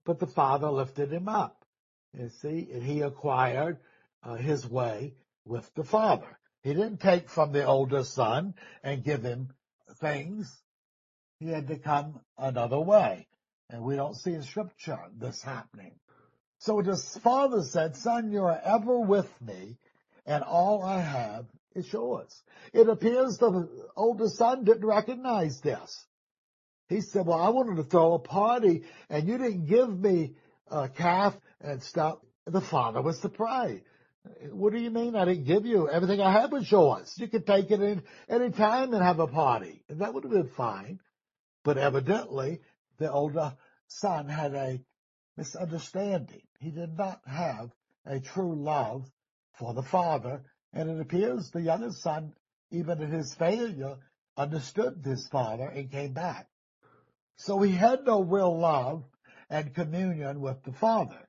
But 0.04 0.18
the 0.18 0.26
father 0.26 0.70
lifted 0.70 1.12
him 1.12 1.28
up. 1.28 1.64
You 2.12 2.28
see, 2.28 2.68
and 2.72 2.82
he 2.82 3.02
acquired 3.02 3.78
uh, 4.22 4.34
his 4.34 4.66
way 4.66 5.14
with 5.44 5.72
the 5.74 5.84
father. 5.84 6.38
He 6.62 6.74
didn't 6.74 7.00
take 7.00 7.28
from 7.28 7.52
the 7.52 7.64
older 7.64 8.04
son 8.04 8.54
and 8.82 9.04
give 9.04 9.22
him 9.22 9.50
things 10.00 10.62
he 11.38 11.48
had 11.48 11.68
to 11.68 11.78
come 11.78 12.20
another 12.36 12.80
way. 12.80 13.26
And 13.70 13.82
we 13.82 13.96
don't 13.96 14.16
see 14.16 14.34
in 14.34 14.42
scripture 14.42 15.00
this 15.16 15.42
happening. 15.42 15.92
So 16.58 16.80
his 16.80 17.16
father 17.18 17.62
said, 17.62 17.96
son, 17.96 18.30
you 18.32 18.44
are 18.44 18.60
ever 18.62 18.98
with 18.98 19.30
me 19.40 19.78
and 20.26 20.42
all 20.44 20.82
I 20.82 21.00
have 21.00 21.46
is 21.74 21.92
yours. 21.92 22.42
It 22.72 22.88
appears 22.88 23.38
the 23.38 23.68
older 23.96 24.28
son 24.28 24.64
didn't 24.64 24.86
recognize 24.86 25.60
this. 25.60 26.04
He 26.88 27.00
said, 27.00 27.26
well, 27.26 27.40
I 27.40 27.50
wanted 27.50 27.76
to 27.76 27.84
throw 27.84 28.14
a 28.14 28.18
party 28.18 28.82
and 29.08 29.28
you 29.28 29.38
didn't 29.38 29.66
give 29.66 29.88
me 29.88 30.34
a 30.68 30.88
calf 30.88 31.36
and 31.60 31.82
stuff. 31.82 32.18
The 32.46 32.60
father 32.60 33.00
was 33.00 33.20
surprised. 33.20 33.84
What 34.50 34.72
do 34.72 34.80
you 34.80 34.90
mean 34.90 35.16
I 35.16 35.24
didn't 35.24 35.44
give 35.44 35.64
you? 35.64 35.88
Everything 35.88 36.20
I 36.20 36.32
had 36.32 36.52
was 36.52 36.70
yours. 36.70 37.14
You 37.16 37.28
could 37.28 37.46
take 37.46 37.70
it 37.70 37.80
in 37.80 38.02
any 38.28 38.50
time 38.50 38.92
and 38.92 39.02
have 39.02 39.20
a 39.20 39.26
party. 39.26 39.82
And 39.88 40.00
that 40.00 40.12
would 40.12 40.24
have 40.24 40.32
been 40.32 40.50
fine. 40.56 41.00
But 41.64 41.78
evidently, 41.78 42.60
the 42.98 43.10
older 43.10 43.54
son 43.86 44.28
had 44.28 44.54
a 44.54 44.80
misunderstanding. 45.36 46.42
He 46.58 46.70
did 46.70 46.96
not 46.98 47.20
have 47.26 47.70
a 48.04 48.20
true 48.20 48.54
love 48.54 49.10
for 49.58 49.74
the 49.74 49.82
father, 49.82 50.42
and 50.72 50.88
it 50.88 51.00
appears 51.00 51.50
the 51.50 51.62
youngest 51.62 52.02
son, 52.02 52.32
even 52.70 53.00
in 53.00 53.10
his 53.10 53.34
failure, 53.34 53.96
understood 54.36 55.02
his 55.04 55.26
father 55.28 55.68
and 55.68 55.90
came 55.90 56.12
back. 56.12 56.48
So 57.36 57.60
he 57.60 57.72
had 57.72 58.04
no 58.04 58.22
real 58.22 58.58
love 58.58 59.04
and 59.48 59.74
communion 59.74 60.40
with 60.40 60.62
the 60.62 60.72
father. 60.72 61.28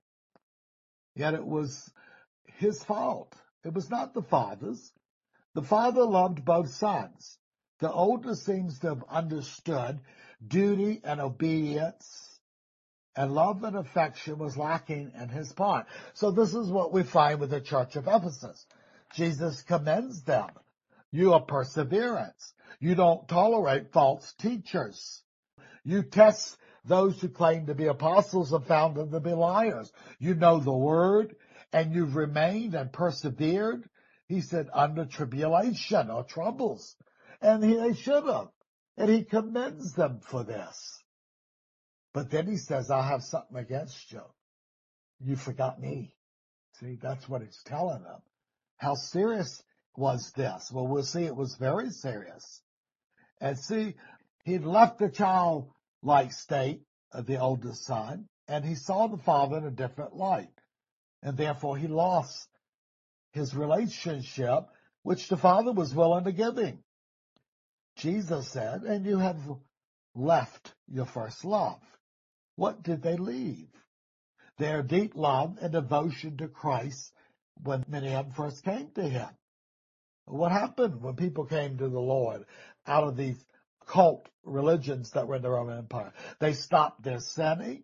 Yet 1.15 1.33
it 1.33 1.45
was 1.45 1.91
his 2.57 2.83
fault. 2.83 3.33
It 3.63 3.73
was 3.73 3.89
not 3.89 4.13
the 4.13 4.21
father's. 4.21 4.91
The 5.53 5.63
father 5.63 6.03
loved 6.03 6.45
both 6.45 6.69
sons. 6.69 7.37
The 7.79 7.91
older 7.91 8.35
seems 8.35 8.79
to 8.79 8.89
have 8.89 9.03
understood 9.09 9.99
duty 10.45 11.01
and 11.03 11.19
obedience 11.19 12.39
and 13.15 13.33
love 13.33 13.63
and 13.63 13.75
affection 13.75 14.37
was 14.37 14.55
lacking 14.55 15.11
in 15.19 15.29
his 15.29 15.51
part. 15.51 15.87
So 16.13 16.31
this 16.31 16.53
is 16.53 16.69
what 16.69 16.93
we 16.93 17.03
find 17.03 17.39
with 17.39 17.49
the 17.49 17.59
church 17.59 17.95
of 17.95 18.07
Ephesus. 18.07 18.65
Jesus 19.15 19.61
commends 19.63 20.23
them. 20.23 20.49
You 21.11 21.33
are 21.33 21.41
perseverance. 21.41 22.53
You 22.79 22.95
don't 22.95 23.27
tolerate 23.27 23.91
false 23.91 24.33
teachers. 24.39 25.21
You 25.83 26.03
test 26.03 26.57
those 26.85 27.19
who 27.19 27.29
claim 27.29 27.67
to 27.67 27.75
be 27.75 27.87
apostles 27.87 28.51
and 28.53 28.65
found 28.65 28.95
them 28.95 29.11
to 29.11 29.19
be 29.19 29.33
liars. 29.33 29.91
You 30.19 30.33
know 30.35 30.59
the 30.59 30.71
word 30.71 31.35
and 31.73 31.93
you've 31.93 32.15
remained 32.15 32.75
and 32.75 32.91
persevered. 32.91 33.87
He 34.27 34.41
said 34.41 34.69
under 34.73 35.05
tribulation 35.05 36.09
or 36.09 36.23
troubles. 36.23 36.95
And 37.41 37.63
he, 37.63 37.75
they 37.75 37.93
should 37.93 38.25
have. 38.25 38.49
And 38.97 39.09
he 39.09 39.23
commends 39.23 39.93
them 39.93 40.21
for 40.21 40.43
this. 40.43 41.03
But 42.13 42.29
then 42.29 42.47
he 42.47 42.57
says, 42.57 42.91
I 42.91 43.07
have 43.07 43.23
something 43.23 43.57
against 43.57 44.11
you. 44.11 44.21
You 45.19 45.35
forgot 45.35 45.79
me. 45.79 46.13
See, 46.79 46.97
that's 47.01 47.27
what 47.29 47.41
he's 47.41 47.61
telling 47.65 48.03
them. 48.03 48.21
How 48.81 48.95
serious 48.95 49.61
was 49.95 50.31
this? 50.35 50.71
Well, 50.73 50.87
we'll 50.87 51.03
see 51.03 51.23
it 51.23 51.35
was 51.35 51.55
very 51.55 51.91
serious. 51.91 52.61
And 53.39 53.55
see, 53.59 53.93
he'd 54.43 54.63
left 54.63 54.97
the 54.97 55.09
childlike 55.09 56.31
state 56.31 56.81
of 57.11 57.27
the 57.27 57.39
oldest 57.39 57.85
son, 57.85 58.27
and 58.47 58.65
he 58.65 58.73
saw 58.73 59.05
the 59.05 59.21
father 59.21 59.59
in 59.59 59.65
a 59.65 59.71
different 59.71 60.15
light. 60.15 60.49
And 61.21 61.37
therefore 61.37 61.77
he 61.77 61.87
lost 61.87 62.47
his 63.33 63.53
relationship, 63.53 64.65
which 65.03 65.29
the 65.29 65.37
father 65.37 65.71
was 65.71 65.93
willing 65.93 66.23
to 66.23 66.31
give 66.31 66.57
him. 66.57 66.83
Jesus 67.97 68.47
said, 68.47 68.81
and 68.81 69.05
you 69.05 69.19
have 69.19 69.37
left 70.15 70.73
your 70.87 71.05
first 71.05 71.45
love. 71.45 71.81
What 72.55 72.81
did 72.81 73.03
they 73.03 73.15
leave? 73.15 73.69
Their 74.57 74.81
deep 74.81 75.11
love 75.13 75.59
and 75.61 75.71
devotion 75.71 76.37
to 76.37 76.47
Christ 76.47 77.13
when 77.63 77.85
many 77.87 78.13
of 78.13 78.25
them 78.25 78.33
first 78.33 78.63
came 78.63 78.89
to 78.95 79.03
him. 79.03 79.29
What 80.25 80.51
happened 80.51 81.01
when 81.01 81.15
people 81.15 81.45
came 81.45 81.77
to 81.77 81.89
the 81.89 81.99
Lord 81.99 82.45
out 82.87 83.03
of 83.03 83.17
these 83.17 83.43
cult 83.87 84.29
religions 84.43 85.11
that 85.11 85.27
were 85.27 85.35
in 85.35 85.41
the 85.41 85.49
Roman 85.49 85.77
Empire? 85.77 86.13
They 86.39 86.53
stopped 86.53 87.03
their 87.03 87.19
sinning. 87.19 87.83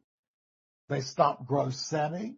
They 0.90 1.02
stopped 1.02 1.46
gross 1.46 1.78
sinning. 1.78 2.38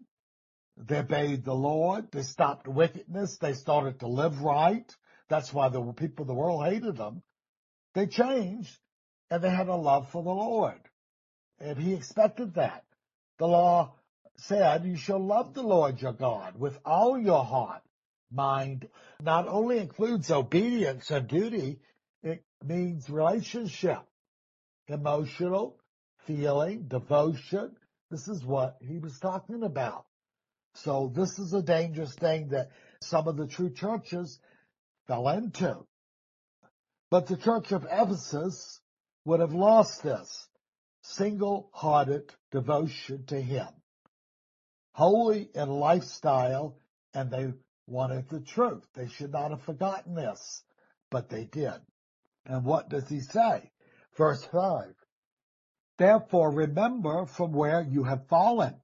They 0.78 1.00
obeyed 1.00 1.44
the 1.44 1.54
Lord. 1.54 2.12
They 2.12 2.24
stopped 2.24 2.68
wickedness. 2.68 3.38
They 3.38 3.54
started 3.54 4.00
to 4.00 4.08
live 4.08 4.42
right. 4.42 4.90
That's 5.30 5.54
why 5.54 5.70
the 5.70 5.82
people 5.94 6.24
of 6.24 6.28
the 6.28 6.34
world 6.34 6.66
hated 6.66 6.98
them. 6.98 7.22
They 7.94 8.08
changed, 8.08 8.76
and 9.30 9.44
they 9.44 9.50
had 9.50 9.68
a 9.68 9.76
love 9.76 10.10
for 10.12 10.24
the 10.24 10.30
Lord. 10.30 10.80
And 11.60 11.78
he 11.78 11.94
expected 11.94 12.56
that. 12.56 12.86
The 13.38 13.48
law 13.48 13.96
said 14.40 14.86
you 14.86 14.96
shall 14.96 15.20
love 15.20 15.54
the 15.54 15.64
Lord 15.64 16.02
your 16.02 16.14
God 16.14 16.60
with 16.60 16.78
all 16.86 17.18
your 17.20 17.44
heart, 17.44 17.82
mind. 18.32 18.88
Not 19.22 19.48
only 19.48 19.80
includes 19.80 20.32
obedience 20.32 21.12
and 21.12 21.28
duty, 21.28 21.80
it 22.24 22.44
means 22.64 23.10
relationship, 23.10 24.00
emotional, 24.88 25.78
feeling, 26.26 26.84
devotion. 26.88 27.76
This 28.12 28.28
is 28.28 28.44
what 28.44 28.78
he 28.82 28.98
was 28.98 29.18
talking 29.20 29.64
about. 29.64 30.06
So 30.76 31.12
this 31.14 31.40
is 31.40 31.54
a 31.54 31.62
dangerous 31.62 32.14
thing 32.14 32.50
that 32.50 32.72
some 33.02 33.28
of 33.28 33.38
the 33.38 33.48
true 33.48 33.72
churches 33.72 34.40
fell 35.08 35.28
into. 35.30 35.86
But 37.10 37.28
the 37.28 37.38
church 37.38 37.72
of 37.72 37.88
Ephesus 37.90 38.80
would 39.26 39.40
have 39.40 39.54
lost 39.54 40.04
this 40.04 40.48
single-hearted 41.02 42.32
devotion 42.52 43.26
to 43.28 43.42
him. 43.42 43.68
Holy 45.00 45.50
in 45.56 45.70
lifestyle, 45.70 46.78
and 47.14 47.32
they 47.32 47.54
wanted 47.88 48.28
the 48.28 48.42
truth. 48.42 48.86
They 48.94 49.08
should 49.08 49.32
not 49.32 49.52
have 49.52 49.62
forgotten 49.62 50.14
this, 50.14 50.62
but 51.10 51.30
they 51.30 51.46
did. 51.46 51.80
And 52.46 52.66
what 52.66 52.90
does 52.90 53.08
he 53.08 53.22
say? 53.22 53.72
Verse 54.18 54.44
5. 54.52 54.94
Therefore 55.98 56.52
remember 56.52 57.26
from 57.28 57.54
where 57.54 57.82
you 57.82 58.04
have 58.04 58.28
fallen. 58.28 58.76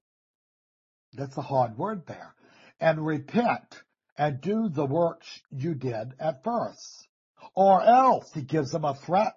That's 1.12 1.36
a 1.36 1.42
hard 1.42 1.76
word 1.76 2.06
there. 2.06 2.34
And 2.80 3.04
repent 3.04 3.82
and 4.16 4.40
do 4.40 4.70
the 4.70 4.86
works 4.86 5.42
you 5.50 5.74
did 5.74 6.14
at 6.18 6.42
first. 6.42 7.08
Or 7.54 7.82
else, 7.82 8.32
he 8.32 8.40
gives 8.40 8.70
them 8.70 8.86
a 8.86 8.94
threat. 8.94 9.36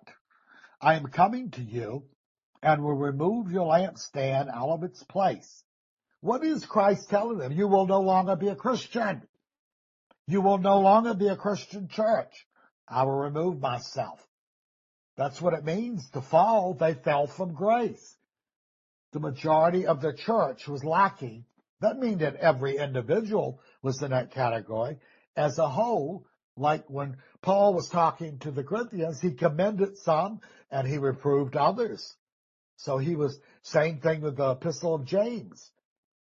I 0.80 0.94
am 0.94 1.08
coming 1.08 1.52
to 1.52 1.62
you 1.62 2.06
and 2.64 2.82
will 2.82 2.96
remove 2.96 3.52
your 3.52 3.68
lampstand 3.68 4.48
out 4.48 4.70
of 4.70 4.84
its 4.86 5.04
place. 5.04 5.66
What 6.22 6.44
is 6.44 6.66
Christ 6.66 7.10
telling 7.10 7.38
them? 7.38 7.52
You 7.52 7.68
will 7.68 7.88
no 7.88 8.02
longer 8.02 8.36
be 8.36 8.50
a 8.50 8.56
Christian. 8.56 9.24
You 10.28 10.42
will 10.42 10.58
no 10.58 10.80
longer 10.80 11.14
be 11.14 11.28
a 11.28 11.38
Christian 11.38 11.88
church. 11.88 12.46
I 12.88 13.04
will 13.04 13.20
remove 13.20 13.60
myself. 13.60 14.20
That's 15.16 15.42
what 15.42 15.54
it 15.54 15.64
means 15.64 16.10
to 16.12 16.22
fall. 16.22 16.74
They 16.74 16.94
fell 16.94 17.28
from 17.28 17.54
grace. 17.54 18.16
The 19.12 19.20
majority 19.20 19.86
of 19.86 20.02
the 20.02 20.14
church 20.14 20.68
was 20.68 20.84
lacking. 20.84 21.46
That 21.82 21.98
means 21.98 22.20
that 22.20 22.36
every 22.36 22.78
individual 22.78 23.62
was 23.82 24.02
in 24.02 24.12
that 24.12 24.32
category. 24.32 25.00
As 25.36 25.58
a 25.58 25.70
whole, 25.70 26.26
like 26.56 26.90
when 26.90 27.18
Paul 27.42 27.74
was 27.74 27.90
talking 27.90 28.40
to 28.40 28.52
the 28.52 28.64
Corinthians, 28.64 29.22
he 29.22 29.32
commended 29.32 29.98
some 29.98 30.42
and 30.70 30.88
he 30.88 30.98
reproved 30.98 31.56
others. 31.56 32.16
So 32.76 32.98
he 32.98 33.16
was 33.16 33.40
same 33.62 34.00
thing 34.00 34.22
with 34.22 34.38
the 34.38 34.52
epistle 34.52 34.96
of 34.96 35.06
James. 35.06 35.72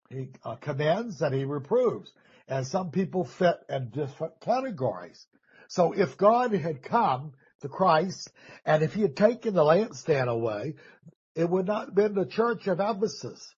He 0.10 0.30
uh, 0.44 0.56
commends 0.56 1.22
and 1.22 1.34
he 1.34 1.46
reproves. 1.46 2.12
And 2.48 2.66
some 2.66 2.92
people 2.92 3.26
fit 3.26 3.58
in 3.70 3.90
different 3.90 4.40
categories. 4.40 5.26
So 5.68 5.94
if 5.94 6.18
God 6.18 6.54
had 6.54 6.84
come 6.84 7.34
to 7.62 7.70
Christ 7.70 8.32
and 8.66 8.84
if 8.84 8.94
he 8.94 9.02
had 9.02 9.16
taken 9.16 9.56
the 9.56 9.64
lampstand 9.64 10.28
away, 10.28 10.76
it 11.34 11.50
would 11.50 11.66
not 11.66 11.88
have 11.88 11.96
been 11.96 12.14
the 12.14 12.26
church 12.26 12.68
of 12.68 12.80
Ephesus. 12.80 13.54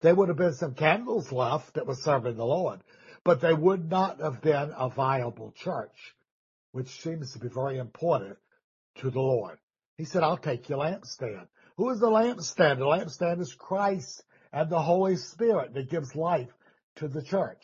There 0.00 0.14
would 0.14 0.28
have 0.28 0.36
been 0.36 0.54
some 0.54 0.74
candles 0.74 1.32
left 1.32 1.74
that 1.74 1.86
were 1.86 1.94
serving 1.94 2.36
the 2.36 2.44
Lord, 2.44 2.80
but 3.22 3.40
they 3.40 3.54
would 3.54 3.88
not 3.88 4.20
have 4.20 4.42
been 4.42 4.72
a 4.76 4.90
viable 4.90 5.52
church, 5.56 6.14
which 6.72 6.88
seems 7.00 7.32
to 7.32 7.38
be 7.38 7.48
very 7.48 7.78
important 7.78 8.36
to 8.96 9.10
the 9.10 9.20
Lord. 9.20 9.58
He 9.96 10.04
said, 10.04 10.22
I'll 10.22 10.36
take 10.36 10.68
your 10.68 10.80
lampstand. 10.80 11.46
Who 11.76 11.88
is 11.90 12.00
the 12.00 12.10
lampstand? 12.10 12.78
The 12.78 12.84
lampstand 12.84 13.40
is 13.40 13.54
Christ 13.54 14.22
and 14.54 14.70
the 14.70 14.80
Holy 14.80 15.16
Spirit 15.16 15.74
that 15.74 15.90
gives 15.90 16.14
life 16.14 16.48
to 16.96 17.08
the 17.08 17.22
church. 17.22 17.60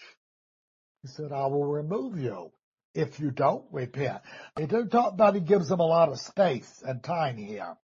He 1.03 1.09
said, 1.09 1.31
I 1.33 1.46
will 1.46 1.64
remove 1.64 2.18
you 2.18 2.50
if 2.94 3.20
you 3.20 3.31
don't 3.31 3.64
repent. 3.70 4.20
He 4.59 4.66
didn't 4.66 4.90
talk 4.90 5.14
about 5.14 5.37
he 5.37 5.40
gives 5.40 5.68
them 5.68 5.79
a 5.79 5.87
lot 5.87 6.09
of 6.09 6.18
space 6.18 6.83
and 6.85 7.03
time 7.03 7.37
here. 7.37 7.76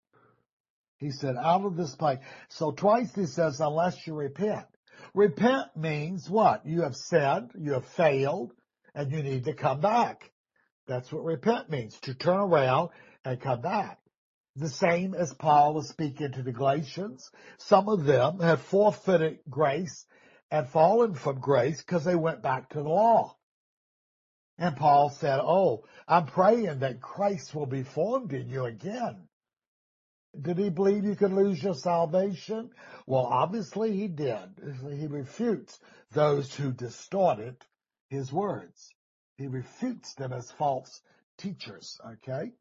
He 0.96 1.10
said, 1.10 1.36
out 1.36 1.66
of 1.66 1.76
this 1.76 1.94
place. 1.94 2.18
So 2.48 2.72
twice 2.72 3.14
he 3.14 3.26
says, 3.26 3.60
unless 3.60 4.06
you 4.06 4.14
repent. 4.14 4.64
Repent 5.12 5.76
means 5.76 6.28
what? 6.30 6.64
You 6.64 6.82
have 6.82 6.96
said, 6.96 7.50
you 7.60 7.74
have 7.74 7.86
failed, 7.96 8.52
and 8.94 9.12
you 9.12 9.22
need 9.22 9.44
to 9.44 9.52
come 9.52 9.80
back. 9.80 10.30
That's 10.86 11.12
what 11.12 11.24
repent 11.24 11.68
means, 11.68 11.98
to 12.00 12.14
turn 12.14 12.40
around 12.40 12.88
and 13.22 13.38
come 13.38 13.60
back. 13.60 13.98
The 14.56 14.68
same 14.68 15.14
as 15.14 15.34
Paul 15.34 15.74
was 15.74 15.88
speaking 15.88 16.32
to 16.32 16.42
the 16.42 16.52
Galatians. 16.52 17.30
Some 17.58 17.88
of 17.88 18.04
them 18.04 18.38
have 18.38 18.62
forfeited 18.62 19.40
grace 19.50 20.06
and 20.50 20.68
fallen 20.68 21.14
from 21.14 21.40
grace 21.40 21.78
because 21.82 22.04
they 22.04 22.14
went 22.14 22.42
back 22.42 22.70
to 22.70 22.82
the 22.82 22.88
law. 22.88 23.36
And 24.56 24.76
Paul 24.76 25.10
said, 25.10 25.40
Oh, 25.42 25.84
I'm 26.06 26.26
praying 26.26 26.78
that 26.80 27.02
Christ 27.02 27.54
will 27.54 27.66
be 27.66 27.82
formed 27.82 28.32
in 28.32 28.48
you 28.48 28.64
again. 28.64 29.28
Did 30.40 30.58
he 30.58 30.70
believe 30.70 31.04
you 31.04 31.16
could 31.16 31.32
lose 31.32 31.62
your 31.62 31.74
salvation? 31.74 32.70
Well, 33.06 33.26
obviously 33.26 33.96
he 33.96 34.08
did. 34.08 34.38
He 34.88 35.06
refutes 35.08 35.78
those 36.12 36.54
who 36.54 36.72
distorted 36.72 37.56
his 38.08 38.32
words. 38.32 38.94
He 39.36 39.48
refutes 39.48 40.14
them 40.14 40.32
as 40.32 40.50
false 40.52 41.00
teachers, 41.38 42.00
okay? 42.14 42.52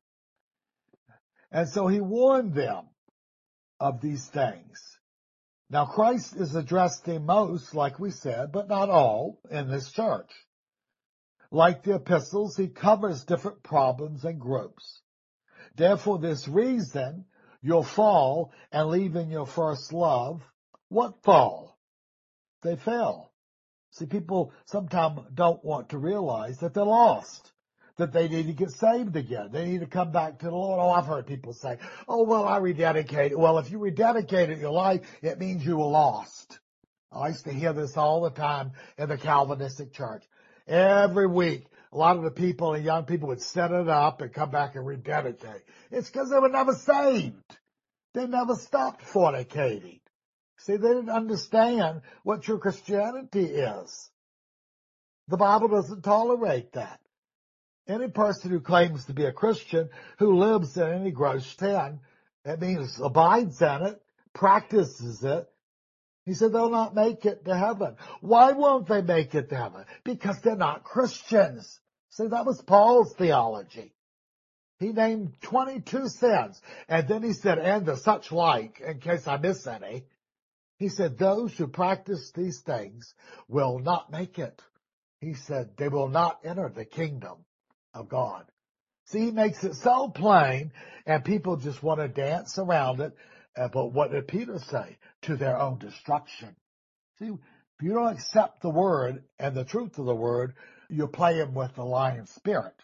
And 1.53 1.69
so 1.69 1.87
he 1.87 2.01
warned 2.01 2.55
them 2.55 2.89
of 3.79 4.01
these 4.01 4.25
things. 4.25 4.81
Now 5.69 5.85
Christ 5.85 6.35
is 6.35 6.55
addressed 6.55 7.05
to 7.05 7.19
most, 7.19 7.75
like 7.75 7.99
we 7.99 8.09
said, 8.11 8.51
but 8.51 8.67
not 8.67 8.89
all 8.89 9.39
in 9.49 9.69
this 9.69 9.91
church. 9.91 10.31
Like 11.51 11.83
the 11.83 11.95
epistles, 11.95 12.57
he 12.57 12.67
covers 12.67 13.23
different 13.23 13.61
problems 13.61 14.25
and 14.25 14.41
groups. 14.41 15.01
Therefore, 15.75 16.17
this 16.17 16.47
reason, 16.47 17.25
you'll 17.61 17.83
fall 17.83 18.51
and 18.71 18.89
leaving 18.89 19.29
your 19.29 19.45
first 19.45 19.93
love. 19.93 20.41
What 20.89 21.23
fall? 21.23 21.77
They 22.63 22.75
fell. 22.75 23.31
See, 23.91 24.07
people 24.07 24.53
sometimes 24.65 25.21
don't 25.31 25.63
want 25.63 25.89
to 25.89 25.99
realize 25.99 26.57
that 26.59 26.73
they're 26.73 26.83
lost, 26.83 27.52
that 27.97 28.11
they 28.11 28.27
need 28.27 28.47
to 28.47 28.53
get 28.53 28.71
saved 28.71 29.15
again. 29.15 29.49
They 29.51 29.65
need 29.65 29.81
to 29.81 29.87
come 29.87 30.11
back 30.11 30.39
to 30.39 30.45
the 30.45 30.51
Lord. 30.51 30.79
Oh, 30.81 30.89
I've 30.89 31.05
heard 31.05 31.27
people 31.27 31.53
say, 31.53 31.77
oh, 32.07 32.23
well, 32.23 32.45
I 32.47 32.59
rededicated. 32.59 33.35
Well, 33.35 33.59
if 33.59 33.69
you 33.69 33.79
rededicated 33.79 34.59
your 34.59 34.71
life, 34.71 35.01
it 35.21 35.39
means 35.39 35.65
you 35.65 35.77
were 35.77 35.85
lost. 35.85 36.59
I 37.11 37.27
used 37.27 37.45
to 37.45 37.53
hear 37.53 37.73
this 37.73 37.95
all 37.95 38.21
the 38.21 38.31
time 38.31 38.71
in 38.97 39.09
the 39.09 39.17
Calvinistic 39.17 39.93
church. 39.93 40.23
Every 40.67 41.27
week, 41.27 41.65
a 41.91 41.97
lot 41.97 42.17
of 42.17 42.23
the 42.23 42.31
people 42.31 42.73
and 42.73 42.83
young 42.83 43.05
people 43.05 43.27
would 43.27 43.41
set 43.41 43.71
it 43.71 43.87
up 43.87 44.21
and 44.21 44.33
come 44.33 44.49
back 44.49 44.75
and 44.75 44.85
rededicate. 44.85 45.61
It's 45.91 46.09
because 46.09 46.31
they 46.31 46.39
were 46.39 46.49
never 46.49 46.73
saved. 46.73 47.57
They 48.15 48.25
never 48.25 48.55
stopped 48.55 49.03
fornicating. 49.03 49.99
See, 50.57 50.77
they 50.77 50.87
didn't 50.87 51.09
understand 51.09 52.01
what 52.23 52.41
true 52.41 52.57
Christianity 52.57 53.45
is. 53.45 54.09
The 55.27 55.37
Bible 55.37 55.67
doesn't 55.67 56.03
tolerate 56.03 56.73
that. 56.73 56.99
Any 57.87 58.07
person 58.07 58.51
who 58.51 58.61
claims 58.61 59.05
to 59.05 59.13
be 59.13 59.25
a 59.25 59.33
Christian 59.33 59.89
who 60.17 60.37
lives 60.37 60.77
in 60.77 60.89
any 60.89 61.11
gross 61.11 61.45
sin, 61.57 61.99
that 62.45 62.61
means 62.61 62.99
abides 63.01 63.61
in 63.61 63.83
it, 63.83 64.01
practices 64.33 65.23
it, 65.23 65.49
he 66.25 66.33
said 66.33 66.53
they'll 66.53 66.69
not 66.69 66.95
make 66.95 67.25
it 67.25 67.43
to 67.45 67.55
heaven. 67.55 67.97
Why 68.21 68.53
won't 68.53 68.87
they 68.87 69.01
make 69.01 69.35
it 69.35 69.49
to 69.49 69.57
heaven? 69.57 69.83
Because 70.05 70.39
they're 70.39 70.55
not 70.55 70.85
Christians. 70.85 71.79
See, 72.11 72.27
that 72.27 72.45
was 72.45 72.61
Paul's 72.61 73.13
theology. 73.15 73.93
He 74.79 74.93
named 74.93 75.33
22 75.41 76.07
sins. 76.07 76.61
And 76.87 77.07
then 77.07 77.23
he 77.23 77.33
said, 77.33 77.59
and 77.59 77.85
the 77.85 77.97
such 77.97 78.31
like, 78.31 78.79
in 78.79 78.99
case 78.99 79.27
I 79.27 79.37
miss 79.37 79.67
any. 79.67 80.05
He 80.77 80.87
said, 80.87 81.17
those 81.17 81.53
who 81.57 81.67
practice 81.67 82.31
these 82.31 82.61
things 82.61 83.13
will 83.49 83.79
not 83.79 84.11
make 84.11 84.39
it. 84.39 84.61
He 85.19 85.33
said, 85.33 85.75
they 85.77 85.89
will 85.89 86.09
not 86.09 86.39
enter 86.45 86.69
the 86.69 86.85
kingdom 86.85 87.45
of 87.93 88.09
God. 88.09 88.45
See, 89.05 89.25
he 89.25 89.31
makes 89.31 89.63
it 89.63 89.75
so 89.75 90.09
plain 90.09 90.71
and 91.05 91.25
people 91.25 91.57
just 91.57 91.83
want 91.83 91.99
to 91.99 92.07
dance 92.07 92.57
around 92.57 93.01
it. 93.01 93.15
Uh, 93.55 93.67
but 93.67 93.87
what 93.87 94.11
did 94.11 94.27
Peter 94.27 94.59
say? 94.59 94.97
To 95.23 95.35
their 95.35 95.59
own 95.59 95.77
destruction. 95.77 96.55
See, 97.19 97.27
if 97.27 97.81
you 97.81 97.93
don't 97.93 98.13
accept 98.13 98.61
the 98.61 98.69
word 98.69 99.23
and 99.39 99.55
the 99.55 99.65
truth 99.65 99.97
of 99.99 100.05
the 100.05 100.15
word, 100.15 100.53
you're 100.89 101.07
playing 101.07 101.53
with 101.53 101.75
the 101.75 101.83
lying 101.83 102.25
spirit. 102.25 102.75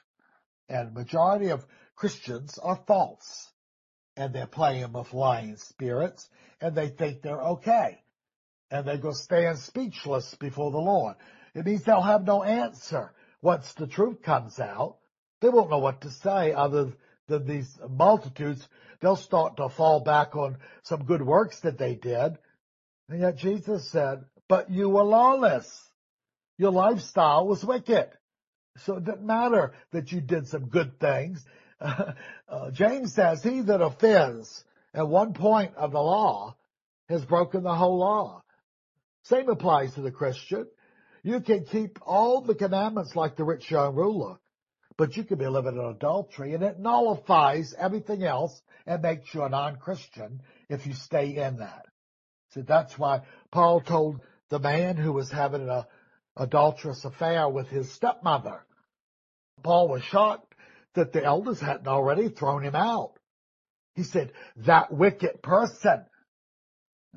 And 0.68 0.94
majority 0.94 1.50
of 1.50 1.66
Christians 1.96 2.58
are 2.60 2.80
false. 2.88 3.50
And 4.16 4.34
they're 4.34 4.48
playing 4.48 4.92
with 4.94 5.14
lying 5.14 5.56
spirits 5.56 6.30
and 6.62 6.76
they 6.76 6.90
think 6.90 7.22
they're 7.22 7.42
okay. 7.42 8.04
And 8.70 8.86
they 8.86 8.98
go 8.98 9.12
stand 9.12 9.58
speechless 9.60 10.36
before 10.36 10.72
the 10.72 10.78
Lord. 10.78 11.16
It 11.56 11.66
means 11.66 11.84
they'll 11.84 12.02
have 12.02 12.26
no 12.26 12.44
answer. 12.44 13.12
Once 13.42 13.74
the 13.74 13.88
truth 13.88 14.22
comes 14.22 14.60
out, 14.60 14.99
they 15.42 15.50
won't 15.50 15.70
know 15.70 15.80
what 15.80 16.02
to 16.02 16.12
say 16.12 16.54
other 16.54 16.94
than 17.28 17.48
these 17.48 17.80
multitudes, 17.90 18.68
they'll 19.00 19.16
start 19.16 19.58
to 19.58 19.70
fall 19.70 20.02
back 20.02 20.36
on 20.36 20.58
some 20.84 21.06
good 21.06 21.22
works 21.22 21.60
that 21.62 21.78
they 21.78 21.96
did. 21.96 22.38
And 23.08 23.22
yet 23.22 23.38
Jesus 23.38 23.90
said, 23.90 24.26
but 24.48 24.70
you 24.70 24.90
were 24.90 25.04
lawless. 25.04 25.90
Your 26.58 26.72
lifestyle 26.72 27.48
was 27.48 27.64
wicked. 27.64 28.10
So 28.86 28.98
it 28.98 29.06
didn't 29.06 29.26
matter 29.26 29.74
that 29.92 30.12
you 30.12 30.22
did 30.22 30.48
some 30.48 30.68
good 30.68 31.00
things. 31.00 31.44
Uh, 31.80 32.14
uh, 32.50 32.72
James 32.72 33.14
says, 33.14 33.44
he 33.44 33.62
that 33.62 33.82
offends 33.82 34.64
at 34.94 35.08
one 35.08 35.34
point 35.34 35.76
of 35.76 35.92
the 35.92 36.02
law 36.02 36.56
has 37.08 37.24
broken 37.26 37.64
the 37.64 37.76
whole 37.76 38.00
law. 38.00 38.44
Same 39.24 39.50
applies 39.50 39.94
to 39.94 40.02
the 40.02 40.12
Christian. 40.12 40.68
You 41.24 41.42
can 41.42 41.66
keep 41.66 42.00
all 42.02 42.42
the 42.42 42.56
commandments 42.56 43.16
like 43.16 43.36
the 43.36 43.44
rich 43.44 43.70
young 43.70 43.96
ruler, 43.96 44.38
but 45.00 45.16
you 45.16 45.24
can 45.24 45.38
be 45.38 45.48
living 45.48 45.78
in 45.78 45.86
adultery 45.86 46.54
and 46.54 46.62
it 46.62 46.78
nullifies 46.78 47.74
everything 47.80 48.22
else 48.22 48.62
and 48.86 49.02
makes 49.02 49.34
you 49.34 49.42
a 49.44 49.50
non-Christian 49.50 50.42
if 50.68 50.86
you 50.86 50.94
stay 50.94 51.38
in 51.38 51.60
that. 51.60 51.86
So 52.50 52.64
that's 52.64 53.00
why 53.00 53.22
Paul 53.50 53.80
told 53.80 54.20
the 54.50 54.60
man 54.60 54.98
who 54.98 55.14
was 55.14 55.32
having 55.32 55.70
an 55.70 55.86
adulterous 56.36 57.06
affair 57.06 57.48
with 57.48 57.70
his 57.70 57.90
stepmother. 57.94 58.66
Paul 59.64 59.88
was 59.88 60.04
shocked 60.04 60.54
that 60.96 61.14
the 61.14 61.24
elders 61.24 61.62
hadn't 61.62 61.88
already 61.88 62.28
thrown 62.28 62.62
him 62.62 62.76
out. 62.76 63.14
He 63.96 64.04
said, 64.04 64.34
that 64.66 64.92
wicked 64.92 65.42
person. 65.42 66.04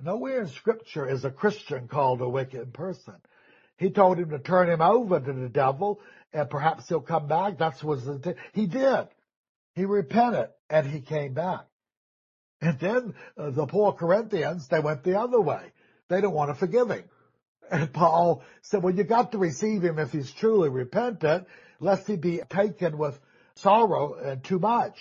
Nowhere 0.00 0.42
in 0.42 0.48
scripture 0.50 1.08
is 1.08 1.24
a 1.24 1.32
Christian 1.32 1.88
called 1.88 2.20
a 2.20 2.28
wicked 2.28 2.74
person. 2.74 3.16
He 3.76 3.90
told 3.90 4.18
him 4.18 4.30
to 4.30 4.38
turn 4.38 4.68
him 4.68 4.80
over 4.80 5.20
to 5.20 5.32
the 5.32 5.48
devil 5.48 6.00
and 6.32 6.48
perhaps 6.48 6.88
he'll 6.88 7.00
come 7.00 7.26
back. 7.26 7.58
That's 7.58 7.82
what 7.82 8.00
he 8.52 8.66
did. 8.66 9.08
He 9.74 9.84
repented 9.84 10.48
and 10.70 10.86
he 10.86 11.00
came 11.00 11.34
back. 11.34 11.66
And 12.60 12.78
then 12.78 13.14
uh, 13.36 13.50
the 13.50 13.66
poor 13.66 13.92
Corinthians, 13.92 14.68
they 14.68 14.80
went 14.80 15.02
the 15.02 15.18
other 15.18 15.40
way. 15.40 15.72
They 16.08 16.16
didn't 16.16 16.32
want 16.32 16.50
to 16.50 16.54
forgive 16.54 16.90
him. 16.90 17.04
And 17.70 17.92
Paul 17.92 18.44
said, 18.60 18.82
well, 18.82 18.94
you 18.94 19.02
got 19.02 19.32
to 19.32 19.38
receive 19.38 19.82
him 19.82 19.98
if 19.98 20.12
he's 20.12 20.30
truly 20.30 20.68
repentant, 20.68 21.46
lest 21.80 22.06
he 22.06 22.16
be 22.16 22.40
taken 22.50 22.98
with 22.98 23.18
sorrow 23.56 24.14
and 24.14 24.44
too 24.44 24.58
much. 24.58 24.98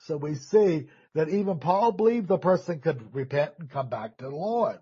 So 0.00 0.16
we 0.16 0.34
see 0.34 0.88
that 1.14 1.28
even 1.28 1.58
Paul 1.58 1.92
believed 1.92 2.28
the 2.28 2.38
person 2.38 2.80
could 2.80 3.14
repent 3.14 3.52
and 3.58 3.70
come 3.70 3.88
back 3.88 4.18
to 4.18 4.24
the 4.24 4.36
Lord. 4.36 4.78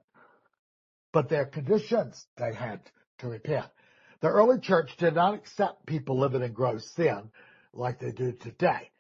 But 1.12 1.28
their 1.28 1.46
conditions, 1.46 2.26
they 2.36 2.52
had 2.52 2.80
to 3.18 3.28
repent. 3.28 3.66
The 4.20 4.28
early 4.28 4.58
church 4.60 4.96
did 4.98 5.14
not 5.14 5.34
accept 5.34 5.86
people 5.86 6.18
living 6.18 6.42
in 6.42 6.52
gross 6.52 6.90
sin 6.94 7.30
like 7.72 8.00
they 8.00 8.10
do 8.10 8.32
today. 8.32 8.90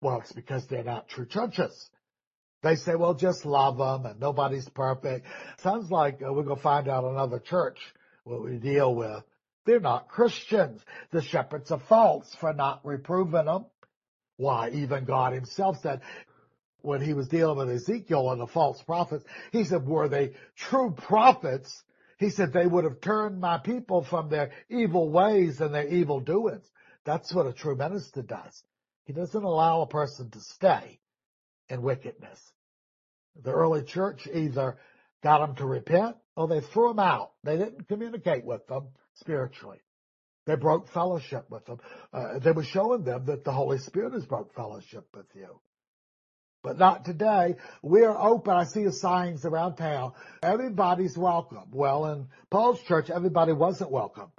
Well, 0.00 0.20
it's 0.20 0.32
because 0.32 0.66
they're 0.66 0.82
not 0.82 1.08
true 1.08 1.26
churches. 1.26 1.90
They 2.62 2.76
say, 2.76 2.94
well, 2.94 3.14
just 3.14 3.44
love 3.44 3.78
them 3.78 4.06
and 4.06 4.20
nobody's 4.20 4.68
perfect. 4.68 5.26
Sounds 5.58 5.90
like 5.90 6.20
uh, 6.22 6.32
we're 6.32 6.42
going 6.42 6.56
to 6.56 6.62
find 6.62 6.88
out 6.88 7.04
another 7.04 7.38
church 7.38 7.78
what 8.24 8.42
we 8.42 8.56
deal 8.56 8.94
with. 8.94 9.22
They're 9.66 9.80
not 9.80 10.08
Christians. 10.08 10.80
The 11.10 11.22
shepherds 11.22 11.70
are 11.70 11.80
false 11.88 12.34
for 12.40 12.52
not 12.52 12.84
reproving 12.84 13.46
them. 13.46 13.66
Why, 14.36 14.70
even 14.70 15.04
God 15.04 15.34
himself 15.34 15.78
said, 15.82 16.00
when 16.82 17.02
he 17.02 17.12
was 17.12 17.28
dealing 17.28 17.58
with 17.58 17.70
Ezekiel 17.70 18.30
and 18.30 18.40
the 18.40 18.46
false 18.46 18.82
prophets, 18.82 19.24
he 19.52 19.64
said, 19.64 19.86
were 19.86 20.08
they 20.08 20.32
true 20.56 20.92
prophets? 20.96 21.82
He 22.20 22.28
said, 22.28 22.52
they 22.52 22.66
would 22.66 22.84
have 22.84 23.00
turned 23.00 23.40
my 23.40 23.56
people 23.56 24.04
from 24.04 24.28
their 24.28 24.50
evil 24.68 25.08
ways 25.08 25.58
and 25.62 25.74
their 25.74 25.88
evil 25.88 26.20
doings. 26.20 26.70
That's 27.06 27.34
what 27.34 27.46
a 27.46 27.52
true 27.54 27.76
minister 27.76 28.20
does. 28.20 28.62
He 29.06 29.14
doesn't 29.14 29.42
allow 29.42 29.80
a 29.80 29.86
person 29.86 30.30
to 30.30 30.40
stay 30.40 31.00
in 31.70 31.80
wickedness. 31.80 32.38
The 33.42 33.52
early 33.52 33.84
church 33.84 34.28
either 34.30 34.76
got 35.22 35.38
them 35.38 35.56
to 35.56 35.66
repent 35.66 36.16
or 36.36 36.46
they 36.46 36.60
threw 36.60 36.88
them 36.88 36.98
out. 36.98 37.32
They 37.42 37.56
didn't 37.56 37.88
communicate 37.88 38.44
with 38.44 38.66
them 38.66 38.88
spiritually. 39.14 39.80
They 40.44 40.56
broke 40.56 40.88
fellowship 40.88 41.46
with 41.48 41.64
them. 41.64 41.78
Uh, 42.12 42.38
they 42.38 42.52
were 42.52 42.64
showing 42.64 43.02
them 43.02 43.24
that 43.26 43.44
the 43.44 43.52
Holy 43.52 43.78
Spirit 43.78 44.12
has 44.12 44.26
broke 44.26 44.52
fellowship 44.54 45.06
with 45.14 45.26
you 45.34 45.58
but 46.62 46.78
not 46.78 47.04
today. 47.04 47.56
We're 47.82 48.16
open. 48.16 48.54
I 48.54 48.64
see 48.64 48.84
the 48.84 48.92
signs 48.92 49.44
around 49.44 49.76
town. 49.76 50.12
Everybody's 50.42 51.16
welcome. 51.16 51.70
Well, 51.72 52.06
in 52.06 52.28
Paul's 52.50 52.82
church, 52.82 53.10
everybody 53.10 53.52
wasn't 53.52 53.90
welcome. 53.90 54.30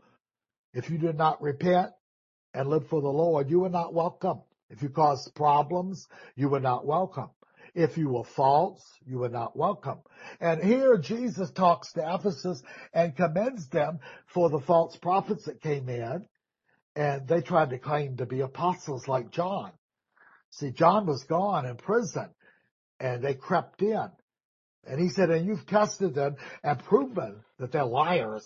If 0.73 0.89
you 0.89 0.97
did 0.97 1.17
not 1.17 1.41
repent 1.41 1.91
and 2.53 2.69
live 2.69 2.88
for 2.88 3.01
the 3.01 3.10
Lord, 3.10 3.49
you 3.49 3.60
were 3.60 3.69
not 3.69 3.93
welcome. 3.93 4.41
If 4.69 4.81
you 4.81 4.89
caused 4.89 5.34
problems, 5.36 6.07
you 6.36 6.49
were 6.49 6.60
not 6.60 6.86
welcome. 6.86 7.29
If 7.73 7.97
you 7.97 8.10
were 8.10 8.23
false, 8.23 8.84
you 9.05 9.19
were 9.19 9.29
not 9.29 9.55
welcome. 9.55 9.99
And 10.39 10.62
here 10.62 10.97
Jesus 10.97 11.51
talks 11.51 11.93
to 11.93 12.15
Ephesus 12.15 12.62
and 12.93 13.15
commends 13.15 13.67
them 13.69 13.99
for 14.27 14.49
the 14.49 14.60
false 14.60 14.95
prophets 14.97 15.45
that 15.45 15.62
came 15.62 15.88
in 15.88 16.25
and 16.95 17.27
they 17.27 17.41
tried 17.41 17.69
to 17.69 17.79
claim 17.79 18.17
to 18.17 18.25
be 18.25 18.41
apostles 18.41 19.07
like 19.07 19.31
John. 19.31 19.71
See, 20.52 20.72
John 20.72 21.06
was 21.06 21.24
gone 21.24 21.66
in 21.66 21.78
prison 21.78 22.30
and 23.00 23.24
they 23.24 23.34
crept 23.34 23.82
in. 23.82 24.10
And 24.86 25.00
he 25.00 25.10
said, 25.10 25.30
and 25.30 25.46
you've 25.46 25.66
tested 25.68 26.16
them 26.16 26.38
and 26.64 26.80
proven 26.80 27.44
that 27.60 27.72
they're 27.72 27.86
liars. 27.86 28.46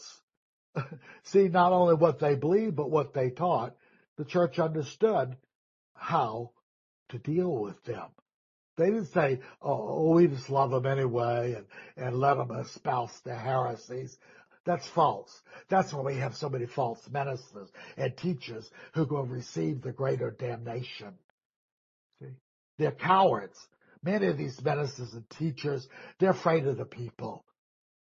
See, 1.23 1.47
not 1.47 1.71
only 1.71 1.95
what 1.95 2.19
they 2.19 2.35
believed, 2.35 2.75
but 2.75 2.91
what 2.91 3.13
they 3.13 3.29
taught. 3.29 3.75
The 4.17 4.25
church 4.25 4.59
understood 4.59 5.35
how 5.93 6.51
to 7.09 7.17
deal 7.17 7.55
with 7.55 7.81
them. 7.83 8.07
They 8.77 8.85
didn't 8.85 9.13
say, 9.13 9.39
oh, 9.61 9.71
oh 9.71 10.15
we 10.15 10.27
just 10.27 10.49
love 10.49 10.71
them 10.71 10.85
anyway 10.85 11.53
and, 11.53 11.65
and 11.95 12.19
let 12.19 12.35
them 12.35 12.51
espouse 12.51 13.17
their 13.23 13.37
heresies. 13.37 14.17
That's 14.65 14.87
false. 14.89 15.31
That's 15.69 15.93
why 15.93 16.01
we 16.01 16.15
have 16.17 16.35
so 16.35 16.49
many 16.49 16.65
false 16.65 17.07
ministers 17.09 17.69
and 17.97 18.17
teachers 18.17 18.69
who 18.93 19.05
will 19.05 19.25
receive 19.25 19.81
the 19.81 19.91
greater 19.91 20.31
damnation. 20.31 21.13
They're 22.77 22.91
cowards. 22.91 23.57
Many 24.03 24.27
of 24.27 24.37
these 24.37 24.61
ministers 24.63 25.13
and 25.13 25.29
teachers, 25.29 25.87
they're 26.19 26.31
afraid 26.31 26.67
of 26.67 26.77
the 26.77 26.85
people. 26.85 27.43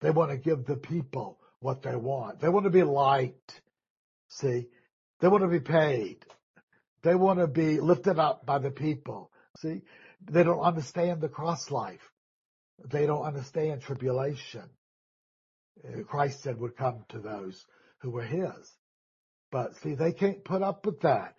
They 0.01 0.09
want 0.09 0.31
to 0.31 0.37
give 0.37 0.65
the 0.65 0.75
people 0.75 1.39
what 1.59 1.81
they 1.81 1.95
want. 1.95 2.41
They 2.41 2.49
want 2.49 2.65
to 2.65 2.69
be 2.69 2.83
liked. 2.83 3.61
See? 4.27 4.67
They 5.21 5.27
want 5.27 5.43
to 5.43 5.47
be 5.47 5.61
paid. 5.61 6.25
They 7.03 7.15
want 7.15 7.39
to 7.39 7.47
be 7.47 7.79
lifted 7.79 8.19
up 8.19 8.45
by 8.45 8.59
the 8.59 8.71
people. 8.71 9.31
See? 9.59 9.81
They 10.29 10.43
don't 10.43 10.59
understand 10.59 11.21
the 11.21 11.29
cross 11.29 11.71
life. 11.71 12.11
They 12.85 13.05
don't 13.05 13.23
understand 13.23 13.81
tribulation. 13.81 14.63
Uh, 15.87 16.03
Christ 16.03 16.43
said 16.43 16.59
would 16.59 16.75
come 16.75 17.05
to 17.09 17.19
those 17.19 17.65
who 17.99 18.11
were 18.11 18.23
his. 18.23 18.75
But 19.51 19.75
see, 19.77 19.95
they 19.95 20.11
can't 20.11 20.43
put 20.43 20.61
up 20.61 20.85
with 20.85 21.01
that. 21.01 21.35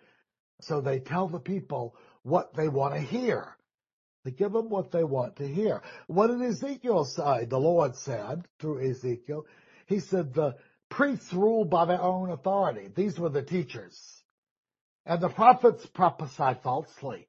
So 0.61 0.81
they 0.81 0.99
tell 0.99 1.27
the 1.27 1.39
people 1.39 1.95
what 2.25 2.55
they 2.55 2.67
want 2.67 2.95
to 2.95 2.99
hear. 2.99 3.55
They 4.23 4.31
give 4.31 4.51
them 4.51 4.69
what 4.69 4.91
they 4.91 5.03
want 5.03 5.35
to 5.35 5.47
hear. 5.47 5.83
What 6.07 6.27
did 6.27 6.41
Ezekiel 6.41 7.05
say? 7.05 7.45
The 7.45 7.59
Lord 7.59 7.95
said 7.95 8.47
through 8.59 8.89
Ezekiel, 8.89 9.45
he 9.85 9.99
said 9.99 10.33
the 10.33 10.55
priests 10.89 11.31
ruled 11.31 11.69
by 11.69 11.85
their 11.85 12.01
own 12.01 12.31
authority. 12.31 12.89
These 12.95 13.19
were 13.19 13.29
the 13.29 13.43
teachers. 13.43 14.23
And 15.05 15.21
the 15.21 15.29
prophets 15.29 15.85
prophesy 15.85 16.59
falsely. 16.63 17.27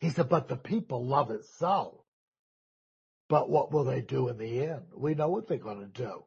He 0.00 0.10
said, 0.10 0.28
but 0.28 0.48
the 0.48 0.56
people 0.56 1.06
love 1.06 1.30
it 1.30 1.44
so. 1.58 2.02
But 3.28 3.48
what 3.48 3.70
will 3.70 3.84
they 3.84 4.00
do 4.00 4.28
in 4.28 4.38
the 4.38 4.64
end? 4.64 4.82
We 4.92 5.14
know 5.14 5.28
what 5.28 5.46
they're 5.46 5.58
going 5.58 5.80
to 5.80 6.02
do. 6.02 6.24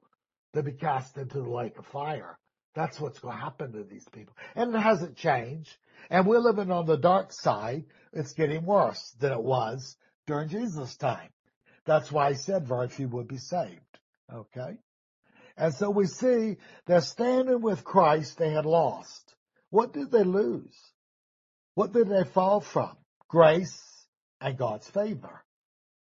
They'll 0.54 0.64
be 0.64 0.72
cast 0.72 1.18
into 1.18 1.42
the 1.42 1.50
lake 1.50 1.78
of 1.78 1.86
fire. 1.88 2.40
That's 2.76 3.00
what's 3.00 3.20
going 3.20 3.36
to 3.36 3.44
happen 3.44 3.72
to 3.74 3.84
these 3.84 4.08
people. 4.12 4.36
And 4.56 4.74
it 4.74 4.80
hasn't 4.80 5.16
changed. 5.16 5.76
And 6.10 6.26
we're 6.26 6.40
living 6.40 6.72
on 6.72 6.86
the 6.86 6.98
dark 6.98 7.32
side. 7.32 7.86
It's 8.12 8.34
getting 8.34 8.66
worse 8.66 9.16
than 9.20 9.32
it 9.32 9.44
was 9.44 9.96
during 10.28 10.50
Jesus' 10.50 10.96
time. 10.98 11.30
That's 11.86 12.12
why 12.12 12.28
I 12.28 12.34
said 12.34 12.68
very 12.68 12.88
few 12.88 13.08
would 13.10 13.28
be 13.28 13.38
saved. 13.38 13.80
Okay? 14.34 14.78
And 15.58 15.74
so 15.74 15.90
we 15.90 16.08
see 16.08 16.58
they're 16.86 17.02
standing 17.02 17.62
with 17.62 17.84
Christ 17.84 18.38
they 18.38 18.52
had 18.52 18.66
lost. 18.66 19.36
What 19.70 19.94
did 19.94 20.12
they 20.12 20.24
lose? 20.24 20.76
What 21.76 21.94
did 21.94 22.10
they 22.10 22.24
fall 22.24 22.60
from? 22.60 22.96
Grace 23.28 23.80
and 24.42 24.58
God's 24.58 24.88
favor. 24.90 25.44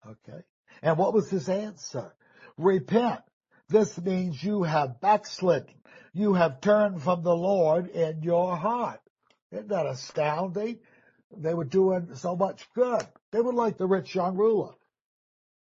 Okay? 0.06 0.44
And 0.82 0.98
what 0.98 1.14
was 1.14 1.30
his 1.30 1.50
answer? 1.50 2.14
Repent. 2.58 3.22
This 3.70 4.00
means 4.02 4.44
you 4.44 4.64
have 4.64 5.00
backslidden. 5.00 5.76
You 6.14 6.34
have 6.34 6.60
turned 6.60 7.04
from 7.04 7.24
the 7.24 7.36
Lord 7.36 7.88
in 7.88 8.24
your 8.24 8.56
heart. 8.56 9.00
Isn't 9.52 9.70
that 9.70 9.86
astounding? 9.86 10.80
They 11.36 11.54
were 11.54 11.66
doing 11.66 12.16
so 12.16 12.36
much 12.36 12.68
good. 12.74 13.08
They 13.32 13.42
were 13.42 13.54
like 13.54 13.78
the 13.78 13.88
rich 13.88 14.16
young 14.16 14.36
ruler. 14.36 14.74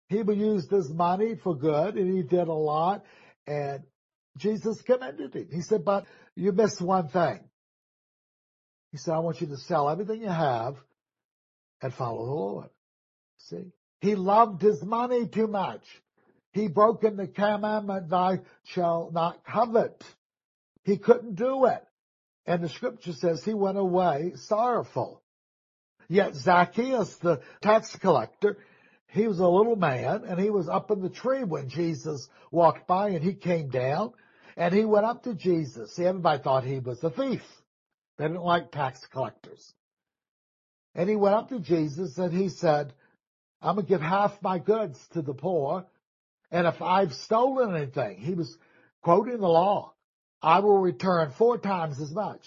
He 0.08 0.18
used 0.18 0.70
his 0.70 0.90
money 0.90 1.34
for 1.34 1.56
good 1.56 1.96
and 1.96 2.14
he 2.14 2.22
did 2.22 2.48
a 2.48 2.52
lot 2.52 3.04
and 3.46 3.82
Jesus 4.36 4.82
commended 4.82 5.34
him. 5.34 5.48
He 5.50 5.62
said, 5.62 5.84
but 5.84 6.04
you 6.36 6.52
missed 6.52 6.82
one 6.82 7.08
thing. 7.08 7.40
He 8.92 8.98
said, 8.98 9.14
I 9.14 9.20
want 9.20 9.40
you 9.40 9.46
to 9.48 9.56
sell 9.56 9.88
everything 9.88 10.20
you 10.20 10.28
have 10.28 10.76
and 11.80 11.92
follow 11.92 12.26
the 12.26 12.32
Lord. 12.32 12.68
See? 13.38 13.72
He 14.00 14.14
loved 14.14 14.60
his 14.60 14.84
money 14.84 15.26
too 15.26 15.46
much. 15.46 15.82
He 16.54 16.68
broken 16.68 17.16
the 17.16 17.26
commandment, 17.26 18.08
thou 18.08 18.38
shalt 18.62 19.12
not 19.12 19.44
covet. 19.44 20.04
He 20.84 20.98
couldn't 20.98 21.34
do 21.34 21.64
it. 21.66 21.84
And 22.46 22.62
the 22.62 22.68
scripture 22.68 23.12
says 23.12 23.42
he 23.42 23.54
went 23.54 23.76
away 23.76 24.34
sorrowful. 24.36 25.20
Yet 26.08 26.36
Zacchaeus, 26.36 27.16
the 27.16 27.40
tax 27.60 27.96
collector, 27.96 28.58
he 29.08 29.26
was 29.26 29.40
a 29.40 29.48
little 29.48 29.74
man 29.74 30.22
and 30.24 30.38
he 30.38 30.50
was 30.50 30.68
up 30.68 30.92
in 30.92 31.02
the 31.02 31.08
tree 31.08 31.42
when 31.42 31.68
Jesus 31.68 32.28
walked 32.52 32.86
by 32.86 33.08
and 33.08 33.24
he 33.24 33.34
came 33.34 33.68
down 33.68 34.12
and 34.56 34.72
he 34.72 34.84
went 34.84 35.06
up 35.06 35.24
to 35.24 35.34
Jesus. 35.34 35.96
See, 35.96 36.04
everybody 36.04 36.40
thought 36.40 36.62
he 36.62 36.78
was 36.78 37.02
a 37.02 37.10
thief. 37.10 37.42
They 38.16 38.26
didn't 38.26 38.42
like 38.42 38.70
tax 38.70 39.04
collectors. 39.06 39.74
And 40.94 41.10
he 41.10 41.16
went 41.16 41.34
up 41.34 41.48
to 41.48 41.58
Jesus 41.58 42.16
and 42.16 42.32
he 42.32 42.48
said, 42.48 42.92
I'm 43.60 43.74
going 43.74 43.86
to 43.86 43.90
give 43.90 44.02
half 44.02 44.40
my 44.40 44.60
goods 44.60 45.04
to 45.14 45.22
the 45.22 45.34
poor. 45.34 45.86
And 46.54 46.68
if 46.68 46.80
I've 46.80 47.12
stolen 47.12 47.74
anything, 47.74 48.18
he 48.18 48.34
was 48.34 48.56
quoting 49.02 49.40
the 49.40 49.48
law, 49.48 49.92
I 50.40 50.60
will 50.60 50.78
return 50.78 51.32
four 51.32 51.58
times 51.58 52.00
as 52.00 52.12
much. 52.12 52.46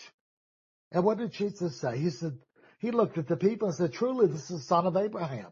And 0.94 1.04
what 1.04 1.18
did 1.18 1.34
Jesus 1.34 1.82
say? 1.82 1.98
He 1.98 2.10
said, 2.12 2.38
he 2.80 2.92
looked 2.92 3.18
at 3.18 3.28
the 3.28 3.36
people 3.36 3.68
and 3.68 3.76
said, 3.76 3.92
truly, 3.92 4.28
this 4.28 4.50
is 4.50 4.60
the 4.60 4.60
son 4.60 4.88
of 4.88 4.96
Abraham. 4.96 5.48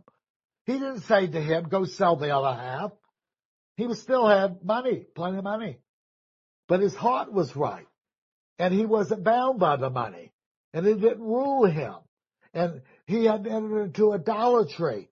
He 0.66 0.72
didn't 0.72 1.02
say 1.02 1.28
to 1.28 1.42
him, 1.42 1.68
go 1.68 1.84
sell 1.84 2.16
the 2.16 2.34
other 2.34 2.58
half. 2.58 2.94
He 3.76 3.88
was 3.88 4.02
still 4.02 4.26
had 4.26 4.64
money, 4.64 5.06
plenty 5.16 5.40
of 5.40 5.44
money. 5.44 5.80
But 6.70 6.80
his 6.80 6.96
heart 6.96 7.34
was 7.34 7.54
right. 7.58 7.88
And 8.58 8.74
he 8.74 8.86
wasn't 8.86 9.26
bound 9.26 9.60
by 9.60 9.76
the 9.76 9.90
money. 9.90 10.32
And 10.74 10.88
it 10.88 11.02
didn't 11.02 11.24
rule 11.24 11.66
him. 11.66 11.96
And 12.54 12.84
he 13.06 13.26
had 13.26 13.46
entered 13.48 13.84
into 13.84 14.14
idolatry. 14.14 15.10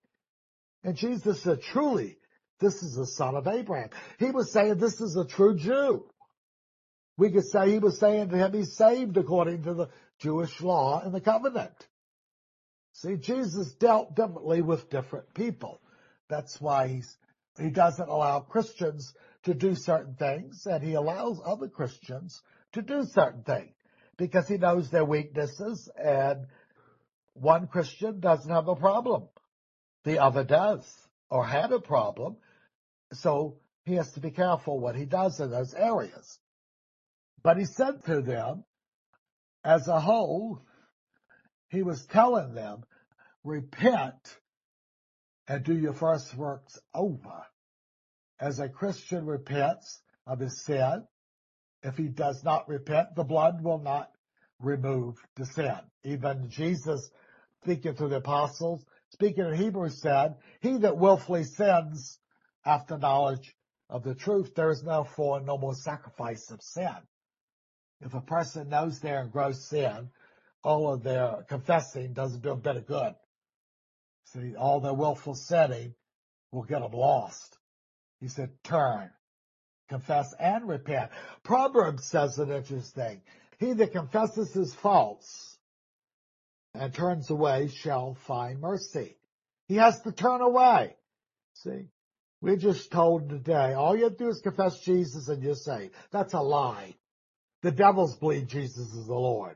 And 0.81 0.95
Jesus 0.95 1.43
said, 1.43 1.61
truly, 1.61 2.15
this 2.59 2.81
is 2.81 2.95
the 2.95 3.05
son 3.05 3.35
of 3.35 3.47
Abraham. 3.47 3.89
He 4.19 4.31
was 4.31 4.51
saying 4.51 4.77
this 4.77 5.01
is 5.01 5.15
a 5.15 5.25
true 5.25 5.57
Jew. 5.57 6.05
We 7.17 7.31
could 7.31 7.45
say 7.45 7.71
he 7.71 7.79
was 7.79 7.99
saying 7.99 8.29
to 8.29 8.37
him, 8.37 8.53
he's 8.53 8.75
saved 8.75 9.17
according 9.17 9.63
to 9.63 9.73
the 9.73 9.89
Jewish 10.19 10.61
law 10.61 11.01
and 11.03 11.13
the 11.13 11.21
covenant. 11.21 11.87
See, 12.93 13.17
Jesus 13.17 13.73
dealt 13.73 14.15
differently 14.15 14.61
with 14.61 14.89
different 14.89 15.33
people. 15.33 15.81
That's 16.29 16.59
why 16.61 16.87
he's, 16.87 17.17
he 17.59 17.69
doesn't 17.69 18.09
allow 18.09 18.39
Christians 18.39 19.13
to 19.43 19.53
do 19.53 19.75
certain 19.75 20.15
things 20.15 20.65
and 20.65 20.83
he 20.83 20.93
allows 20.93 21.39
other 21.45 21.67
Christians 21.67 22.41
to 22.73 22.81
do 22.81 23.03
certain 23.05 23.43
things 23.43 23.73
because 24.17 24.47
he 24.47 24.57
knows 24.57 24.89
their 24.89 25.05
weaknesses 25.05 25.89
and 25.97 26.45
one 27.33 27.67
Christian 27.67 28.19
doesn't 28.19 28.49
have 28.49 28.67
a 28.67 28.75
problem. 28.75 29.27
The 30.03 30.19
other 30.19 30.43
does 30.43 30.85
or 31.29 31.45
had 31.45 31.71
a 31.71 31.79
problem. 31.79 32.37
So 33.13 33.57
he 33.85 33.95
has 33.95 34.11
to 34.13 34.19
be 34.19 34.31
careful 34.31 34.79
what 34.79 34.95
he 34.95 35.05
does 35.05 35.39
in 35.39 35.51
those 35.51 35.73
areas. 35.73 36.39
But 37.43 37.57
he 37.57 37.65
said 37.65 38.05
to 38.05 38.21
them, 38.21 38.63
as 39.63 39.87
a 39.87 39.99
whole, 39.99 40.61
he 41.69 41.83
was 41.83 42.05
telling 42.05 42.53
them, 42.53 42.83
repent 43.43 44.37
and 45.47 45.63
do 45.63 45.77
your 45.77 45.93
first 45.93 46.35
works 46.35 46.79
over. 46.93 47.45
As 48.39 48.59
a 48.59 48.69
Christian 48.69 49.25
repents 49.25 50.01
of 50.25 50.39
his 50.39 50.63
sin, 50.63 51.05
if 51.81 51.97
he 51.97 52.07
does 52.07 52.43
not 52.43 52.69
repent, 52.69 53.15
the 53.15 53.23
blood 53.23 53.61
will 53.61 53.79
not 53.79 54.09
remove 54.59 55.15
the 55.35 55.45
sin. 55.45 55.79
Even 56.03 56.49
Jesus, 56.49 57.09
speaking 57.61 57.95
to 57.95 58.07
the 58.07 58.17
apostles, 58.17 58.83
speaking 59.13 59.45
in 59.45 59.53
Hebrew 59.53 59.89
said, 59.89 60.35
he 60.59 60.77
that 60.77 60.97
willfully 60.97 61.43
sins 61.43 62.19
after 62.65 62.97
knowledge 62.97 63.55
of 63.89 64.03
the 64.03 64.15
truth, 64.15 64.55
there 64.55 64.71
is 64.71 64.83
for 65.15 65.39
no 65.39 65.57
more 65.57 65.75
sacrifice 65.75 66.49
of 66.49 66.61
sin. 66.61 66.97
If 68.01 68.15
a 68.15 68.21
person 68.21 68.69
knows 68.69 68.99
they're 68.99 69.21
in 69.21 69.29
gross 69.29 69.69
sin, 69.69 70.09
all 70.63 70.91
of 70.91 71.03
their 71.03 71.45
confessing 71.47 72.13
doesn't 72.13 72.41
do 72.41 72.49
a 72.49 72.55
bit 72.55 72.75
of 72.75 72.87
good. 72.87 73.13
See, 74.33 74.55
all 74.55 74.79
their 74.79 74.93
willful 74.93 75.35
sinning 75.35 75.93
will 76.51 76.63
get 76.63 76.81
them 76.81 76.93
lost. 76.93 77.57
He 78.19 78.29
said, 78.29 78.49
turn, 78.63 79.11
confess 79.89 80.33
and 80.39 80.67
repent. 80.67 81.11
Proverbs 81.43 82.05
says 82.05 82.39
an 82.39 82.49
interesting. 82.49 82.81
Thing. 82.93 83.21
He 83.59 83.73
that 83.73 83.91
confesses 83.91 84.53
his 84.53 84.73
faults 84.73 85.52
and 86.73 86.93
turns 86.93 87.29
away 87.29 87.69
shall 87.69 88.15
find 88.27 88.59
mercy. 88.59 89.15
He 89.67 89.75
has 89.75 90.01
to 90.01 90.11
turn 90.11 90.41
away. 90.41 90.95
See, 91.53 91.87
we're 92.41 92.57
just 92.57 92.91
told 92.91 93.29
today, 93.29 93.73
all 93.73 93.95
you 93.95 94.05
have 94.05 94.17
to 94.17 94.23
do 94.25 94.29
is 94.29 94.41
confess 94.41 94.79
Jesus 94.79 95.27
and 95.29 95.41
you're 95.41 95.55
saved. 95.55 95.93
That's 96.11 96.33
a 96.33 96.41
lie. 96.41 96.95
The 97.61 97.71
devils 97.71 98.17
believe 98.17 98.47
Jesus 98.47 98.91
is 98.93 99.07
the 99.07 99.13
Lord. 99.13 99.55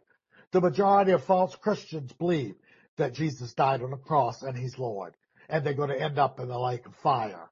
The 0.52 0.62
majority 0.62 1.12
of 1.12 1.24
false 1.26 1.56
Christians 1.56 2.14
believe 2.14 2.56
that 2.98 3.14
Jesus 3.14 3.54
died 3.54 3.82
on 3.82 3.92
the 3.92 3.98
cross 3.98 4.42
and 4.42 4.58
he's 4.58 4.80
Lord. 4.80 5.16
And 5.50 5.66
they're 5.66 5.74
going 5.74 5.90
to 5.90 6.02
end 6.02 6.18
up 6.18 6.40
in 6.40 6.48
the 6.48 6.60
lake 6.60 6.86
of 6.86 6.96
fire. 6.96 7.50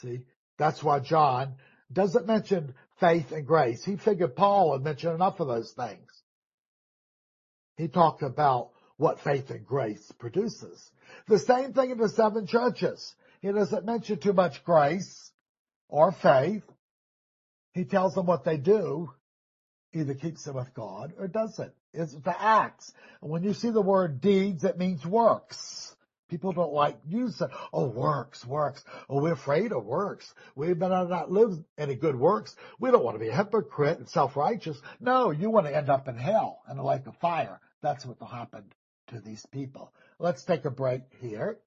See, 0.00 0.22
that's 0.58 0.82
why 0.82 1.00
John 1.00 1.54
doesn't 1.92 2.26
mention 2.26 2.74
faith 2.98 3.30
and 3.32 3.46
grace. 3.46 3.84
He 3.84 3.96
figured 3.96 4.36
Paul 4.36 4.72
had 4.72 4.82
mentioned 4.82 5.14
enough 5.14 5.38
of 5.40 5.48
those 5.48 5.72
things. 5.72 6.10
He 7.76 7.88
talked 7.88 8.22
about 8.22 8.70
what 8.96 9.20
faith 9.20 9.50
and 9.50 9.66
grace 9.66 10.12
produces. 10.18 10.90
The 11.28 11.38
same 11.38 11.72
thing 11.72 11.90
in 11.90 11.98
the 11.98 12.08
seven 12.08 12.46
churches. 12.46 13.14
He 13.40 13.52
doesn't 13.52 13.84
mention 13.84 14.18
too 14.18 14.32
much 14.32 14.64
grace 14.64 15.30
or 15.88 16.12
faith. 16.12 16.64
He 17.72 17.84
tells 17.84 18.14
them 18.14 18.26
what 18.26 18.44
they 18.44 18.56
do 18.56 19.10
either 19.92 20.14
keeps 20.14 20.44
them 20.44 20.56
with 20.56 20.74
God 20.74 21.12
or 21.18 21.28
doesn't. 21.28 21.72
It's 21.92 22.12
the 22.12 22.42
acts. 22.42 22.92
And 23.22 23.30
when 23.30 23.42
you 23.42 23.54
see 23.54 23.70
the 23.70 23.82
word 23.82 24.20
deeds, 24.20 24.64
it 24.64 24.78
means 24.78 25.06
works. 25.06 25.94
People 26.28 26.52
don't 26.52 26.72
like 26.72 26.98
using, 27.06 27.48
oh, 27.72 27.86
works, 27.86 28.44
works. 28.44 28.82
Oh, 29.08 29.22
we're 29.22 29.32
afraid 29.32 29.72
of 29.72 29.84
works. 29.84 30.34
We 30.56 30.74
better 30.74 31.06
not 31.06 31.30
live 31.30 31.56
any 31.78 31.94
good 31.94 32.16
works. 32.16 32.56
We 32.80 32.90
don't 32.90 33.04
want 33.04 33.14
to 33.14 33.24
be 33.24 33.28
a 33.28 33.36
hypocrite 33.36 33.98
and 33.98 34.08
self-righteous. 34.08 34.76
No, 35.00 35.30
you 35.30 35.50
want 35.50 35.66
to 35.66 35.76
end 35.76 35.88
up 35.88 36.08
in 36.08 36.16
hell 36.16 36.62
in 36.70 36.78
a 36.78 36.84
lake 36.84 37.06
of 37.06 37.16
fire. 37.18 37.60
That's 37.80 38.04
what 38.04 38.16
happened 38.28 38.74
to 39.08 39.20
these 39.20 39.46
people. 39.46 39.92
Let's 40.18 40.44
take 40.44 40.64
a 40.64 40.70
break 40.70 41.02
here. 41.20 41.58